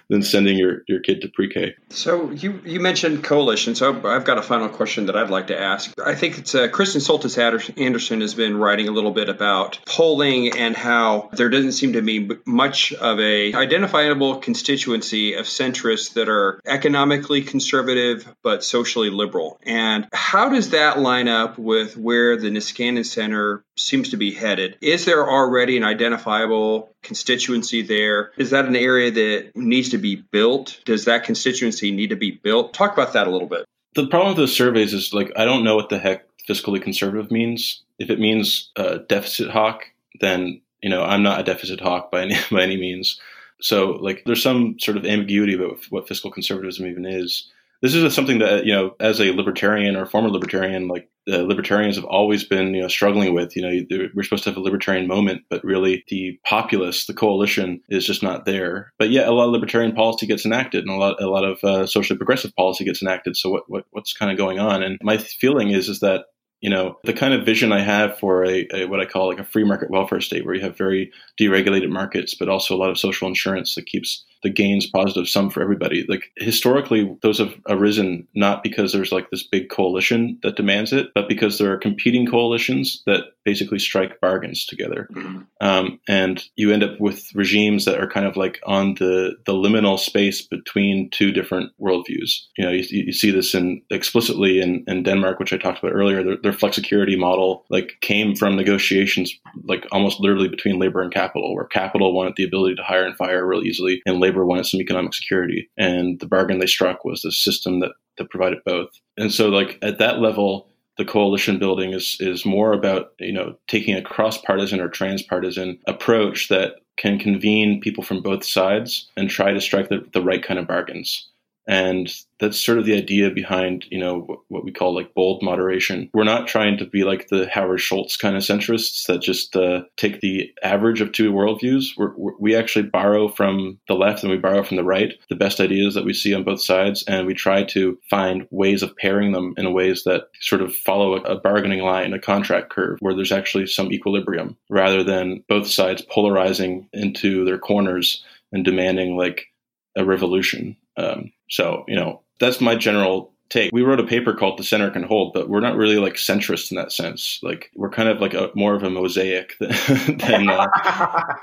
than 0.10 0.24
sending 0.24 0.58
your, 0.58 0.84
your 0.88 1.00
kid 1.00 1.22
to 1.22 1.28
pre-K. 1.30 1.76
So 1.90 2.32
you 2.32 2.62
you 2.66 2.80
mentioned 2.80 3.24
coalition. 3.24 3.76
So 3.76 4.08
I've 4.08 4.26
got 4.26 4.38
a 4.38 4.42
final 4.42 4.70
question 4.70 5.08
that 5.08 5.16
I'd 5.16 5.30
like 5.30 5.48
to 5.48 5.60
ask. 5.60 5.94
I 6.04 6.16
think 6.16 6.38
it's 6.38 6.56
uh, 6.56 6.68
Kristen 6.68 7.02
Soltis 7.02 7.38
Anderson 7.78 8.22
has 8.22 8.34
been 8.34 8.58
writing 8.58 8.88
a 8.88 8.92
little 8.92 9.12
bit 9.12 9.30
about 9.30 9.80
polling 9.86 10.58
and 10.58 10.76
how 10.76 11.30
there 11.34 11.50
doesn't 11.50 11.74
seem 11.74 11.94
to 11.94 12.02
be 12.02 12.30
much 12.46 12.94
of 12.94 13.20
a 13.20 13.54
identifiable 13.54 14.38
constituency 14.38 15.34
of 15.34 15.46
centrists 15.46 16.14
that 16.14 16.30
are 16.30 16.60
economically 16.66 17.42
conservative 17.42 18.34
but 18.42 18.64
socially 18.64 19.10
liberal. 19.10 19.60
And 19.64 20.08
how 20.14 20.50
does 20.50 20.72
that 20.72 21.00
line 21.00 21.28
up 21.28 21.58
with 21.58 21.98
where 21.98 22.38
the 22.44 22.50
Niskanen 22.50 23.06
Center 23.06 23.64
seems 23.76 24.10
to 24.10 24.18
be 24.18 24.32
headed? 24.32 24.78
Is 24.82 25.06
there 25.06 25.28
already 25.28 25.78
an 25.78 25.84
identifiable 25.84 26.90
constituency 27.02 27.82
there? 27.82 28.32
Is 28.38 28.52
that 28.52 28.66
an 28.66 28.76
area 28.76 29.12
that 29.12 29.56
needs 29.56 29.90
to 29.90 29.98
be 29.98 30.16
built? 30.16 30.80
Does 30.86 31.06
that 31.06 31.24
constituency 31.24 31.92
need 31.92 32.10
to 32.10 32.16
be 32.16 32.32
built? 32.32 32.74
Talk 32.74 32.94
about 32.94 33.14
that 33.14 33.28
a 33.28 33.32
little 33.32 33.48
bit. 33.48 33.66
The 33.96 34.08
problem 34.08 34.30
with 34.30 34.38
those 34.38 34.56
surveys 34.56 34.94
is 34.94 35.14
like 35.14 35.32
I 35.36 35.46
don't 35.46 35.64
know 35.64 35.76
what 35.76 35.90
the 35.90 36.00
heck 36.00 36.26
fiscally 36.48 36.82
conservative 36.82 37.32
means. 37.32 37.84
If 38.00 38.10
it 38.10 38.20
means 38.20 38.72
uh, 38.76 39.00
deficit 39.08 39.50
hawk, 39.50 39.86
then 40.20 40.62
you 40.82 40.90
know 40.90 41.04
I'm 41.04 41.24
not 41.24 41.40
a 41.40 41.44
deficit 41.44 41.80
hawk 41.80 42.12
by 42.12 42.24
any 42.24 42.36
by 42.52 42.64
any 42.64 42.78
means. 42.78 43.20
So 43.62 43.92
like 43.92 44.24
there's 44.26 44.44
some 44.44 44.78
sort 44.80 44.98
of 44.98 45.06
ambiguity 45.06 45.54
about 45.54 45.78
what 45.90 46.08
fiscal 46.08 46.32
conservatism 46.32 46.86
even 46.86 47.06
is 47.06 47.50
this 47.84 47.94
is 47.94 48.16
something 48.16 48.40
that 48.40 48.66
you 48.66 48.74
know 48.74 48.96
as 49.02 49.20
a 49.20 49.34
libertarian 49.34 49.96
or 49.96 50.06
former 50.06 50.30
libertarian 50.30 50.88
like 50.88 51.10
uh, 51.32 51.42
libertarians 51.42 51.98
have 51.98 52.06
always 52.06 52.44
been 52.44 52.74
you 52.74 52.82
know 52.82 52.88
struggling 52.88 53.34
with 53.34 53.56
you 53.56 53.62
know 53.62 54.08
we're 54.16 54.24
supposed 54.24 54.46
to 54.46 54.50
have 54.50 54.58
a 54.58 54.62
libertarian 54.62 55.06
moment 55.06 55.42
but 55.50 55.64
really 55.64 56.04
the 56.08 56.40
populace 56.46 57.06
the 57.06 57.14
coalition 57.14 57.82
is 57.90 58.06
just 58.06 58.24
not 58.24 58.46
there. 58.46 58.92
But 58.98 59.12
yet 59.12 59.28
a 59.28 59.34
lot 59.34 59.46
of 59.46 59.52
libertarian 59.52 59.92
policy 59.92 60.26
gets 60.26 60.46
enacted 60.46 60.86
and 60.86 60.92
a 60.92 60.98
lot 60.98 61.22
a 61.22 61.28
lot 61.28 61.44
of 61.44 61.64
uh, 61.64 61.86
socially 61.86 62.18
progressive 62.18 62.56
policy 62.56 62.86
gets 62.86 63.02
enacted. 63.02 63.36
So 63.36 63.50
what, 63.50 63.64
what 63.68 63.86
what's 63.92 64.14
kind 64.14 64.32
of 64.32 64.38
going 64.38 64.60
on? 64.60 64.82
And 64.82 64.98
my 65.04 65.18
feeling 65.18 65.70
is 65.70 65.90
is 65.90 66.00
that 66.00 66.26
you 66.62 66.70
know 66.70 66.98
the 67.04 67.14
kind 67.14 67.34
of 67.34 67.46
vision 67.46 67.74
I 67.74 67.82
have 67.82 68.18
for 68.18 68.46
a, 68.46 68.66
a, 68.74 68.86
what 68.86 69.02
I 69.02 69.06
call 69.06 69.28
like 69.28 69.40
a 69.40 69.46
free 69.46 69.66
market 69.66 69.92
welfare 69.92 70.22
state, 70.22 70.46
where 70.46 70.56
you 70.56 70.62
have 70.62 70.78
very 70.78 71.12
deregulated 71.40 71.90
markets, 71.90 72.34
but 72.34 72.48
also 72.48 72.74
a 72.74 72.80
lot 72.80 72.90
of 72.90 72.98
social 72.98 73.28
insurance 73.28 73.76
that 73.76 73.86
keeps 73.86 74.24
the 74.44 74.50
gains 74.50 74.88
positive 74.88 75.28
sum 75.28 75.50
for 75.50 75.62
everybody. 75.62 76.06
Like 76.08 76.32
historically, 76.38 77.18
those 77.22 77.40
have 77.40 77.54
arisen 77.68 78.28
not 78.36 78.64
because 78.64 78.92
there's 78.92 79.12
like 79.12 79.30
this 79.30 79.44
big 79.44 79.70
coalition 79.70 80.40
that 80.44 80.56
demands 80.56 80.94
it, 80.94 81.08
but 81.16 81.28
because 81.28 81.58
there 81.58 81.72
are 81.72 81.78
competing 81.78 82.28
coalitions 82.28 83.02
that 83.06 83.24
basically 83.46 83.80
strike 83.80 84.22
bargains 84.22 84.66
together. 84.66 85.08
Mm-hmm. 85.12 85.42
Um, 85.60 86.00
and 86.08 86.44
you 86.56 86.72
end 86.72 86.84
up 86.84 87.00
with 87.00 87.34
regimes 87.36 87.86
that 87.86 88.00
are 88.00 88.10
kind 88.10 88.26
of 88.26 88.38
like 88.38 88.60
on 88.66 88.96
the, 88.96 89.36
the 89.46 89.54
liminal 89.54 90.00
space 90.00 90.42
between 90.42 91.10
two 91.10 91.32
different 91.32 91.72
worldviews. 91.80 92.46
You 92.58 92.66
know, 92.66 92.72
you, 92.72 92.86
you 92.90 93.12
see 93.12 93.32
this 93.32 93.54
in 93.54 93.82
explicitly 93.90 94.62
in, 94.62 94.84
in 94.88 95.04
Denmark, 95.04 95.40
which 95.40 95.54
I 95.54 95.58
talked 95.58 95.80
about 95.80 95.94
earlier. 95.94 96.24
Their, 96.24 96.38
their 96.38 96.54
flexicurity 96.54 97.18
model 97.18 97.66
like 97.70 97.98
came 98.02 98.36
from 98.36 98.56
negotiations 98.56 99.34
like 99.66 99.86
almost 99.92 100.20
literally 100.20 100.48
between 100.48 100.80
labor 100.80 101.02
and 101.02 101.14
capital, 101.14 101.54
where 101.56 101.66
capital 101.66 102.14
wanted 102.14 102.36
the 102.36 102.46
ability 102.46 102.76
to 102.76 102.84
hire 102.84 103.06
and 103.06 103.16
fire 103.16 103.46
real 103.46 103.64
easily, 103.64 104.02
and 104.06 104.20
labor 104.20 104.33
labor 104.34 104.46
wanted 104.46 104.66
some 104.66 104.82
economic 104.82 105.14
security, 105.14 105.70
and 105.78 106.20
the 106.20 106.26
bargain 106.26 106.60
they 106.60 106.66
struck 106.66 107.06
was 107.06 107.22
the 107.22 107.32
system 107.32 107.80
that 107.80 107.92
that 108.18 108.30
provided 108.30 108.60
both. 108.66 108.90
And 109.18 109.32
so, 109.32 109.50
like 109.50 109.78
at 109.82 110.00
that 110.00 110.20
level, 110.20 110.68
the 110.98 111.06
coalition 111.06 111.60
building 111.60 111.94
is 111.94 112.18
is 112.20 112.46
more 112.46 112.74
about 112.74 113.14
you 113.20 113.34
know 113.34 113.56
taking 113.68 113.96
a 113.96 114.02
cross 114.02 114.40
partisan 114.40 114.80
or 114.80 114.88
transpartisan 114.88 115.80
approach 115.88 116.50
that 116.50 116.76
can 116.98 117.18
convene 117.18 117.82
people 117.82 118.04
from 118.04 118.22
both 118.22 118.44
sides 118.44 119.10
and 119.18 119.30
try 119.30 119.52
to 119.52 119.60
strike 119.60 119.90
the, 119.90 120.08
the 120.14 120.22
right 120.22 120.44
kind 120.44 120.60
of 120.60 120.68
bargains. 120.68 121.28
And 121.68 122.14
that's 122.40 122.60
sort 122.60 122.78
of 122.78 122.86
the 122.86 122.98
idea 122.98 123.30
behind, 123.30 123.86
you 123.90 123.98
know, 123.98 124.44
what 124.50 124.66
we 124.66 124.72
call 124.72 124.94
like 124.94 125.14
bold 125.14 125.42
moderation. 125.42 126.10
We're 126.14 126.26
not 126.26 126.48
trying 126.48 126.78
to 126.78 126.86
be 126.86 127.04
like 127.04 127.30
the 127.30 127.48
Howard 127.48 127.80
Schultz 127.80 128.18
kind 128.18 128.36
of 128.36 128.44
centrists 128.44 129.06
that 129.08 129.22
just 129.22 129.56
uh, 129.56 129.84
take 129.96 130.20
the 130.20 130.52
average 130.62 131.00
of 131.00 131.12
two 131.12 131.32
worldviews. 131.32 131.92
We're, 131.96 132.12
we 132.40 132.56
actually 132.56 132.88
borrow 132.88 133.30
from 133.30 133.80
the 133.88 133.94
left 133.94 134.24
and 134.24 134.32
we 134.32 134.38
borrow 134.38 134.64
from 134.64 134.78
the 134.78 134.84
right 134.84 135.14
the 135.30 135.36
best 135.36 135.60
ideas 135.60 135.94
that 135.94 136.06
we 136.06 136.14
see 136.14 136.34
on 136.34 136.44
both 136.44 136.62
sides, 136.62 137.04
and 137.08 137.26
we 137.26 137.34
try 137.34 137.64
to 137.64 137.98
find 138.10 138.48
ways 138.52 138.84
of 138.84 138.96
pairing 138.98 139.32
them 139.32 139.54
in 139.58 139.74
ways 139.74 140.04
that 140.04 140.28
sort 140.42 140.62
of 140.62 140.76
follow 140.76 141.16
a, 141.16 141.22
a 141.22 141.40
bargaining 141.40 141.82
line, 141.82 142.14
a 142.14 142.20
contract 142.20 142.70
curve, 142.70 142.98
where 143.00 143.16
there's 143.16 143.32
actually 143.32 143.68
some 143.68 143.92
equilibrium, 143.92 144.58
rather 144.70 145.04
than 145.04 145.44
both 145.48 145.68
sides 145.68 146.02
polarizing 146.02 146.90
into 146.94 147.46
their 147.46 147.58
corners 147.58 148.24
and 148.52 148.66
demanding 148.66 149.18
like 149.18 149.48
a 149.96 150.06
revolution. 150.06 150.76
Um, 150.96 151.32
so, 151.54 151.86
you 151.88 151.96
know, 151.96 152.24
that's 152.40 152.60
my 152.60 152.76
general 152.76 153.32
take. 153.50 153.72
We 153.72 153.84
wrote 153.84 154.00
a 154.00 154.04
paper 154.04 154.34
called 154.34 154.58
"The 154.58 154.64
Center 154.64 154.90
Can 154.90 155.04
Hold," 155.04 155.34
but 155.34 155.50
we're 155.50 155.60
not 155.60 155.76
really 155.76 155.98
like 155.98 156.16
centrist 156.16 156.72
in 156.72 156.78
that 156.78 156.92
sense. 156.92 157.40
Like 157.44 157.70
we're 157.76 157.92
kind 157.92 158.10
of 158.10 158.20
like 158.20 158.34
a 158.34 158.50
more 158.56 158.74
of 158.74 158.82
a 158.82 158.90
mosaic 158.90 159.54
than 159.60 159.70
than, 160.18 160.50
uh, 160.50 160.68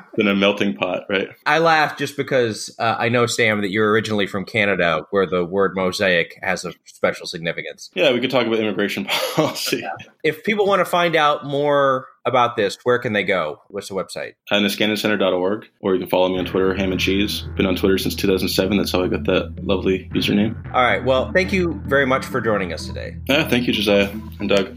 than 0.16 0.27
a 0.27 0.35
melting 0.35 0.75
pot, 0.75 1.05
right? 1.09 1.29
I 1.46 1.59
laugh 1.59 1.96
just 1.96 2.16
because 2.16 2.75
uh, 2.81 2.96
I 2.99 3.09
know 3.09 3.27
Sam 3.27 3.61
that 3.61 3.70
you're 3.70 3.88
originally 3.92 4.27
from 4.27 4.44
Canada, 4.44 5.07
where 5.11 5.27
the 5.27 5.44
word 5.44 5.77
mosaic 5.77 6.37
has 6.42 6.64
a 6.64 6.73
special 6.87 7.29
significance. 7.29 7.88
Yeah, 7.94 8.12
we 8.12 8.18
could 8.18 8.33
talk 8.33 8.49
about 8.49 8.59
immigration 8.59 9.05
policy. 9.37 9.85
If 10.25 10.42
people 10.42 10.66
want 10.66 10.81
to 10.81 10.85
find 10.85 11.14
out 11.14 11.46
more 11.46 12.09
about 12.24 12.56
this, 12.56 12.78
where 12.83 12.98
can 12.98 13.12
they 13.12 13.24
go? 13.24 13.61
What's 13.68 13.88
the 13.88 13.94
website? 13.94 14.35
Uh, 14.50 14.56
NiskanenCenter.org, 14.56 15.66
or 15.80 15.94
you 15.94 16.00
can 16.00 16.09
follow 16.09 16.28
me 16.28 16.38
on 16.38 16.44
Twitter, 16.44 16.74
Ham 16.74 16.92
and 16.92 17.00
Cheese. 17.00 17.42
Been 17.56 17.66
on 17.66 17.76
Twitter 17.76 17.98
since 17.98 18.14
2007. 18.14 18.76
That's 18.76 18.92
how 18.92 19.02
I 19.02 19.09
got 19.09 19.24
that 19.24 19.64
lovely 19.64 20.11
username. 20.14 20.56
All 20.74 20.83
right. 20.83 21.04
Well, 21.04 21.33
thank 21.33 21.52
you 21.52 21.80
very 21.87 22.06
much 22.06 22.24
for 22.24 22.40
joining 22.40 22.72
us 22.72 22.87
today. 22.87 23.16
Yeah, 23.26 23.48
thank 23.48 23.66
you, 23.66 23.72
Josiah 23.72 24.11
and 24.38 24.48
Doug. 24.48 24.76